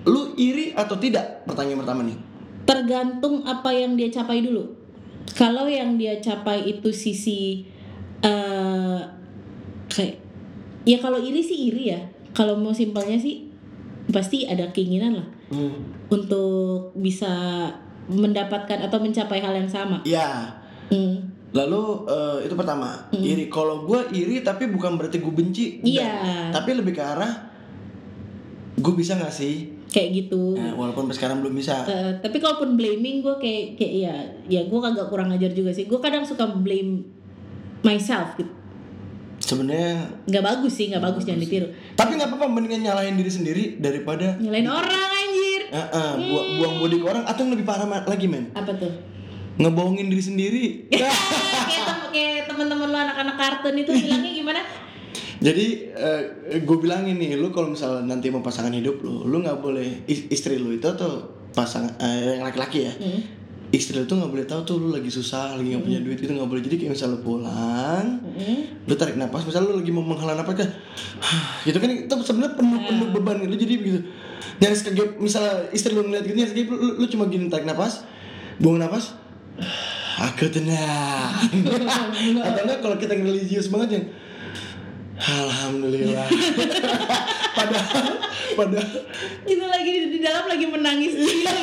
[0.06, 1.46] lu iri atau tidak?
[1.46, 2.18] Pertanyaan pertama nih.
[2.64, 4.64] Tergantung apa yang dia capai dulu.
[5.36, 7.64] Kalau yang dia capai itu sisi
[8.24, 9.00] eh
[9.88, 10.16] kayak
[10.84, 12.02] ya kalau iri sih iri ya.
[12.34, 13.52] Kalau mau simpelnya sih
[14.10, 15.86] pasti ada keinginan lah Hmm.
[16.10, 17.30] untuk bisa
[18.10, 20.02] mendapatkan atau mencapai hal yang sama.
[20.04, 20.50] Ya,
[20.90, 21.30] Hmm.
[21.54, 23.46] Lalu eh, itu pertama iri.
[23.48, 25.78] Kalau gue iri tapi bukan berarti gue benci.
[25.86, 26.50] Iya.
[26.50, 27.54] Tapi lebih ke arah
[28.74, 29.70] gue bisa gak sih?
[29.94, 30.58] Kayak gitu.
[30.58, 31.86] Nah, walaupun sekarang belum bisa.
[31.86, 34.16] Eh, tapi kalaupun blaming gue kayak kayak ya
[34.50, 35.86] ya gue kagak kurang ajar juga sih.
[35.86, 37.06] Gue kadang suka blame
[37.86, 38.50] myself gitu.
[39.38, 40.10] Sebenarnya.
[40.26, 41.68] Nggak bagus sih, nggak bagus jangan ditiru.
[41.94, 45.62] Tapi nggak apa-apa mendingan nyalahin diri sendiri daripada Nyalain orang anjir.
[45.70, 48.94] eh, eh, buang, buang body ke orang atau yang lebih parah lagi men Apa tuh?
[49.54, 50.64] ngebohongin diri sendiri.
[50.90, 51.14] kayak
[51.70, 54.62] tem kayak teman-teman lo anak-anak kartun itu bilangnya gimana?
[55.44, 55.92] Jadi
[56.64, 60.32] gue bilangin nih, lu kalau misalnya nanti mau pasangan hidup lu, lu nggak boleh is-
[60.32, 62.94] istri lu itu atau pasangan eh, yang laki-laki ya.
[62.96, 63.20] Hmm.
[63.70, 66.30] Istri lu tuh nggak boleh tahu tuh lu lagi susah, lagi nggak punya duit itu
[66.30, 66.62] nggak boleh.
[66.62, 68.62] Jadi kayak misalnya lu pulang, Hmm.
[68.88, 70.70] lu tarik napas, misalnya lu lagi mau menghela napas kan,
[71.68, 74.00] gitu kan itu sebenarnya penuh penuh beban lu jadi begitu.
[74.62, 78.06] Nyaris kegep, misalnya istri lu ngeliat gitu, nyaris kegep, lu, lu cuma gini tarik napas,
[78.62, 79.18] buang napas,
[80.26, 81.34] aku tenang.
[82.48, 84.06] Atau enggak kalau kita religius banget yang
[85.14, 86.26] Alhamdulillah.
[87.58, 88.06] padahal,
[88.58, 88.92] padahal
[89.46, 91.54] Itu lagi di, di dalam lagi menangis gila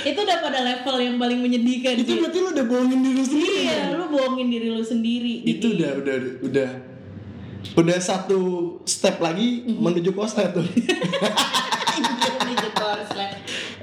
[0.00, 2.20] itu udah pada level yang paling menyedihkan itu sih.
[2.22, 3.58] berarti lu udah bohongin diri lu sendiri.
[3.68, 5.34] Iya, lu bohongin diri lu sendiri.
[5.44, 6.70] Itu udah udah udah
[7.76, 8.40] udah satu
[8.88, 10.64] step lagi menuju kosa tuh.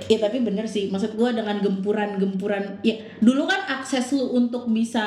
[0.08, 5.04] Ya tapi bener sih, maksud gue dengan gempuran-gempuran Ya dulu kan akses lu untuk bisa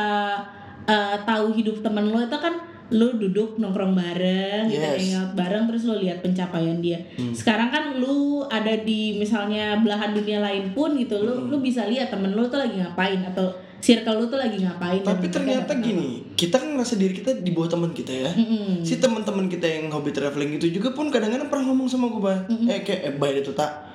[0.85, 2.61] eh, tahu hidup temen lu itu kan
[2.91, 5.15] Lu duduk nongkrong bareng, gitu, Yes.
[5.15, 6.99] hangout bareng Terus lu lihat pencapaian dia
[7.31, 12.11] Sekarang kan lu ada di misalnya belahan dunia lain pun gitu Lu lu bisa lihat
[12.11, 16.61] temen lu tuh lagi ngapain Atau circle lu tuh lagi ngapain Tapi ternyata gini, kita
[16.61, 18.31] kan ngerasa diri kita di bawah teman kita ya.
[18.33, 18.85] Mm-mm.
[18.85, 22.39] Si teman-teman kita yang hobi traveling itu juga pun kadang-kadang pernah ngomong sama gue, Bay.
[22.69, 23.90] Eh kayak eh, Bay itu tak.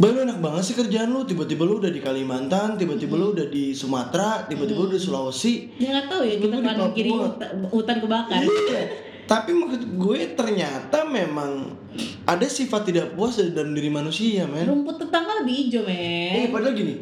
[0.00, 3.76] Lu enak banget sih kerjaan lu, tiba-tiba lu udah di Kalimantan, tiba-tiba lu udah di
[3.76, 5.54] Sumatera, tiba-tiba lu udah di Sulawesi.
[5.76, 8.82] Ya nggak tahu ya kita kanan kiri hutan, hutan kebakar Iya.
[9.28, 11.76] Tapi maksud gue ternyata memang
[12.24, 14.64] ada sifat tidak puas dalam diri manusia, men.
[14.64, 16.94] Rumput tetangga lebih hijau Eh, men padahal gini.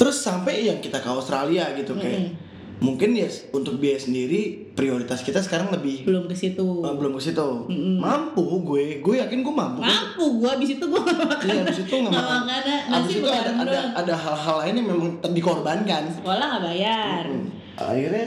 [0.00, 2.45] Terus sampai yang kita ke Australia gitu kayak
[2.76, 3.24] mungkin ya
[3.56, 6.84] untuk biaya sendiri prioritas kita sekarang lebih Belum ke situ.
[6.84, 7.48] Eh, belum ke situ.
[7.96, 9.80] Mampu gue, gue yakin gue mampu.
[9.80, 11.48] mampu gua abis itu nggak makan.
[11.48, 12.42] Iya, abis itu nggak makan.
[12.44, 16.02] ada Abis itu ada ada ada hal-hal lain yang memang dikorbankan.
[16.20, 17.24] sekolah nggak bayar.
[17.24, 17.48] Hmm.
[17.80, 18.26] Akhirnya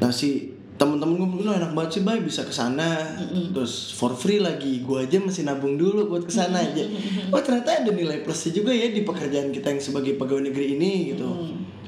[0.00, 3.16] nasi temen-temen gue bilang enak banget sih bay bisa ke sana.
[3.52, 6.84] Terus for free lagi gue aja masih nabung dulu buat ke sana aja.
[7.28, 11.12] Oh ternyata ada nilai plusnya juga ya di pekerjaan kita yang sebagai pegawai negeri ini
[11.12, 11.28] gitu.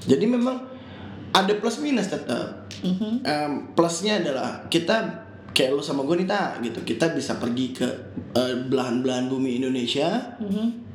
[0.05, 0.78] Jadi memang
[1.39, 3.22] ada plus minus tetap Mhm.
[3.22, 6.78] Em, plusnya adalah kita kayak lo sama gue nih tak gitu.
[6.84, 7.89] Kita bisa pergi ke
[8.32, 10.07] eh, belahan-belahan bumi Indonesia.
[10.39, 10.86] Mhm.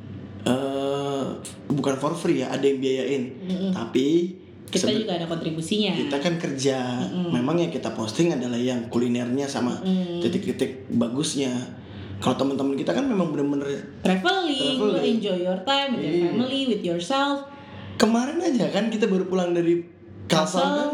[0.44, 1.24] eh
[1.66, 3.24] bukan for free ya ada yang biayain.
[3.70, 4.08] Tapi
[4.66, 5.92] kita juga ada kontribusinya.
[5.94, 7.00] kita kan kerja.
[7.30, 9.80] Memang yang kita posting adalah yang kulinernya sama
[10.18, 11.52] titik-titik bagusnya.
[12.16, 13.68] Kalau teman-teman kita kan memang bener-bener
[14.00, 15.04] traveling, Traveling.
[15.14, 16.28] enjoy your time with your Iya.
[16.30, 17.44] family with yourself.
[17.94, 19.80] Kemarin aja kan kita baru pulang dari
[20.26, 20.60] Kalsel.
[20.60, 20.90] kan?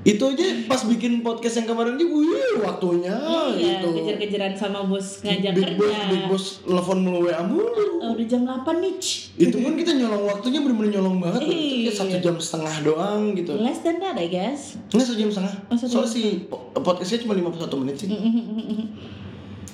[0.00, 3.12] Itu aja pas bikin podcast yang kemarin aja wih waktunya
[3.52, 3.92] iya gitu.
[3.92, 6.08] kejar-kejaran sama bos ngajak big kerja.
[6.08, 8.00] big boss telepon mulu WA mulu.
[8.00, 8.96] Oh, udah jam 8 nih
[9.36, 11.92] itu pun kita nyolong waktunya bener-bener nyolong banget Iya.
[11.92, 13.52] satu jam setengah doang gitu.
[13.60, 14.80] Less than that I guess.
[14.88, 15.54] Enggak satu jam setengah.
[15.68, 18.08] Oh, soalnya si po- podcastnya cuma 51 menit sih.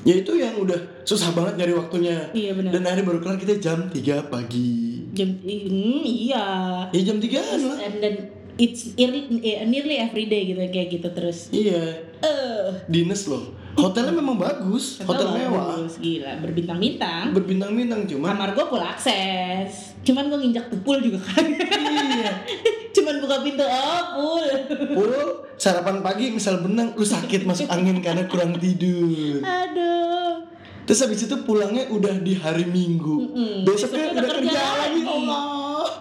[0.07, 2.31] Ya itu yang udah susah banget nyari waktunya.
[2.31, 2.71] Iya, benar.
[2.79, 5.03] dan akhirnya baru kelar kita jam 3 pagi.
[5.11, 6.47] Jam hmm, iya.
[6.95, 7.75] Ya jam 3 lah.
[7.83, 8.15] and then
[8.57, 11.83] it's early, eh, nearly every day gitu kayak gitu terus Iya,
[12.19, 13.53] eh dinas loh.
[13.77, 18.33] Hotelnya memang bagus, hotel mewah, bagus, gila berbintang-bintang berbintang-bintang cuman.
[18.33, 22.33] kamar gue full akses cuman gue nginjak tupul juga kan Iya.
[22.97, 24.49] cuman buka pintu oh full
[24.89, 25.13] Pul,
[25.55, 29.45] sarapan pagi misal benang, lu sakit masuk angin karena kurang tidur.
[29.45, 30.41] aduh
[30.87, 33.19] Terus habis itu pulangnya udah di hari Minggu.
[33.27, 33.55] Mm-mm.
[33.61, 35.01] Besoknya Besoknya udah kerja kerja lagi.
[35.03, 35.43] Allah.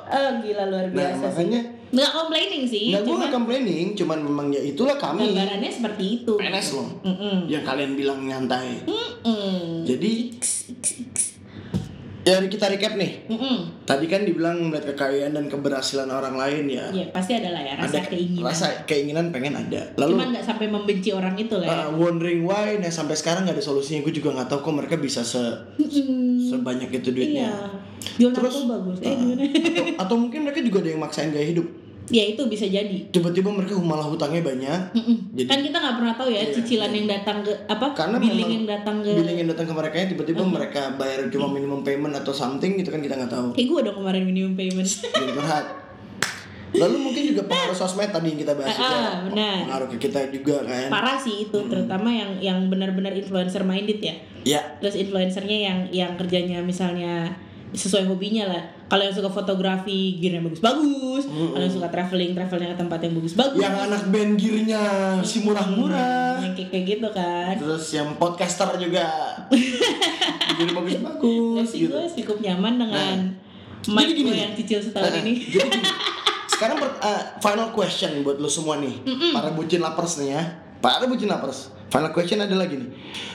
[0.05, 1.61] oh, gila luar Nah, biasa sih makanya
[1.95, 5.31] nggak complaining sih nggak gue nggak complaining, cuman memang ya itulah kami.
[5.31, 6.89] gambarannya seperti itu PNS loh.
[7.07, 7.47] Mm-mm.
[7.47, 8.83] Yang kalian bilang nyantai.
[8.83, 9.87] Mm-mm.
[9.87, 10.43] Jadi X,
[10.75, 11.15] X, X.
[12.25, 13.31] ya kita recap nih.
[13.31, 13.85] Mm-mm.
[13.87, 16.91] Tadi kan dibilang melihat kekayaan dan keberhasilan orang lain ya.
[16.91, 19.81] ya pasti ada lah ya rasa ada keinginan rasa keinginan pengen ada.
[19.95, 21.77] Lalu cuman nggak sampai membenci orang itu lah ya.
[21.87, 24.95] uh, wondering why nah sampai sekarang nggak ada solusinya gue juga nggak tahu kok mereka
[24.99, 25.39] bisa se
[25.79, 26.43] Mm-mm.
[26.49, 27.85] sebanyak itu duitnya iya
[28.15, 31.47] jual Terus, bagus eh uh, gimana atau, atau mungkin mereka juga ada yang maksain gaya
[31.51, 31.67] hidup
[32.09, 32.97] ya itu bisa jadi.
[33.09, 34.79] Tiba-tiba mereka malah hutangnya banyak.
[35.33, 36.97] Jadi- kan kita nggak pernah tahu ya Iya, cicilan iya.
[37.01, 40.43] yang datang ke apa Karena billing yang datang ke billing yang datang ke mereka tiba-tiba
[40.45, 43.47] mereka bayar cuma minimum payment atau something gitu kan kita nggak tahu.
[43.57, 44.89] Kayak gue dong kemarin minimum payment.
[45.17, 45.65] Belum curhat
[46.75, 48.91] lalu mungkin juga pengaruh sosmed tadi yang kita bahas juga.
[48.91, 49.57] Ah, benar.
[49.63, 50.87] pengaruh ke kita juga kan.
[50.91, 54.15] Parah sih itu terutama yang yang benar-benar influencer minded ya.
[54.43, 57.31] Ya terus influencernya yang yang kerjanya misalnya
[57.71, 62.77] sesuai hobinya lah kalau yang suka fotografi gearnya bagus-bagus kalau yang suka traveling travelnya ke
[62.77, 64.83] tempat yang bagus-bagus yang anak band gearnya
[65.21, 66.37] si murah-murah.
[66.39, 67.53] Yang kayak kayak gitu kan.
[67.55, 69.05] Terus yang podcaster juga.
[70.57, 71.91] Jadi bagus-bagus gitu.
[71.91, 73.17] gue cukup nyaman dengan
[73.85, 74.27] mic jadi gini.
[74.27, 75.33] gue yang cicil setahun Nah, ini.
[75.43, 75.89] jadi gini,
[76.47, 79.03] sekarang per- uh, final question buat lo semua nih.
[79.29, 80.41] Para bucin lapers nih ya.
[80.77, 81.69] Para bucin lapers.
[81.85, 82.89] Final question adalah gini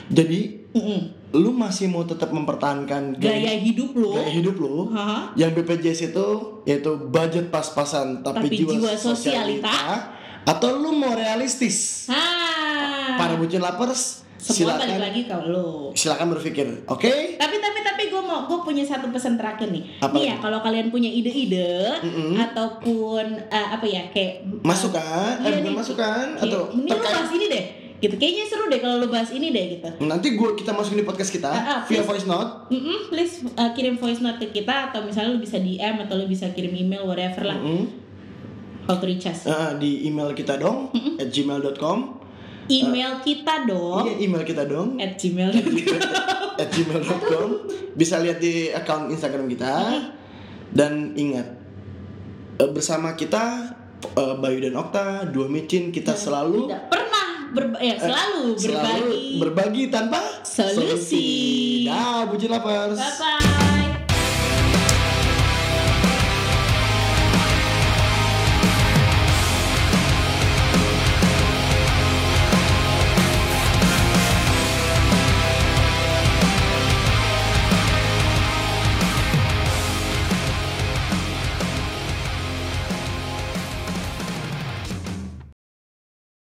[0.07, 0.99] jadi Mm-mm.
[1.31, 5.31] Lu masih mau tetap mempertahankan gaya hidup lo gaya hidup lo Haha.
[5.33, 6.27] yang BPJS itu
[6.63, 9.71] yaitu budget pas-pasan tapi, Tapi jiwa sosialita.
[10.41, 12.09] atau lu mau realistis?
[12.11, 17.13] Ah para bucin lapers semua balik silakan lagi ke lo silakan berpikir oke?
[17.37, 20.01] Tapi tapi tapi gue mau gue punya satu pesan terakhir nih.
[20.01, 22.33] Apa nih ya kalau kalian punya ide-ide Mm-mm.
[22.41, 26.97] ataupun eh, apa ya kayak masukan Iya eh, bukan nih, masukan kayak, atau ini lu
[26.97, 27.65] terkait ini deh
[28.01, 28.17] gitu.
[28.17, 29.89] Kayaknya seru deh kalau lu bahas ini deh gitu.
[30.03, 31.53] Nanti gua kita masukin di podcast kita.
[31.53, 32.09] Ah, ah, via please.
[32.09, 32.73] voice note.
[32.73, 36.25] Mm-mm, please uh, kirim voice note ke kita atau misalnya lu bisa DM atau lu
[36.25, 37.61] bisa kirim email whatever lah.
[37.61, 37.85] Mm-mm.
[38.89, 39.45] how to reach us.
[39.45, 40.89] Ah, di email kita dong
[41.21, 42.21] at gmail.com
[42.71, 44.07] email kita dong.
[44.07, 44.97] Iya email kita dong.
[44.97, 45.51] At gmail
[46.61, 47.49] at gmail.com
[47.93, 49.73] bisa lihat di account Instagram kita.
[50.71, 51.47] Dan ingat
[52.57, 53.75] eh, bersama kita
[54.15, 59.39] eh, Bayu dan Okta dua micin kita selalu tidak pernah berba- ya, selalu selalu berbagi
[59.39, 61.27] berbagi tanpa Solusi.
[61.83, 63.80] dah bucin lapers bye bye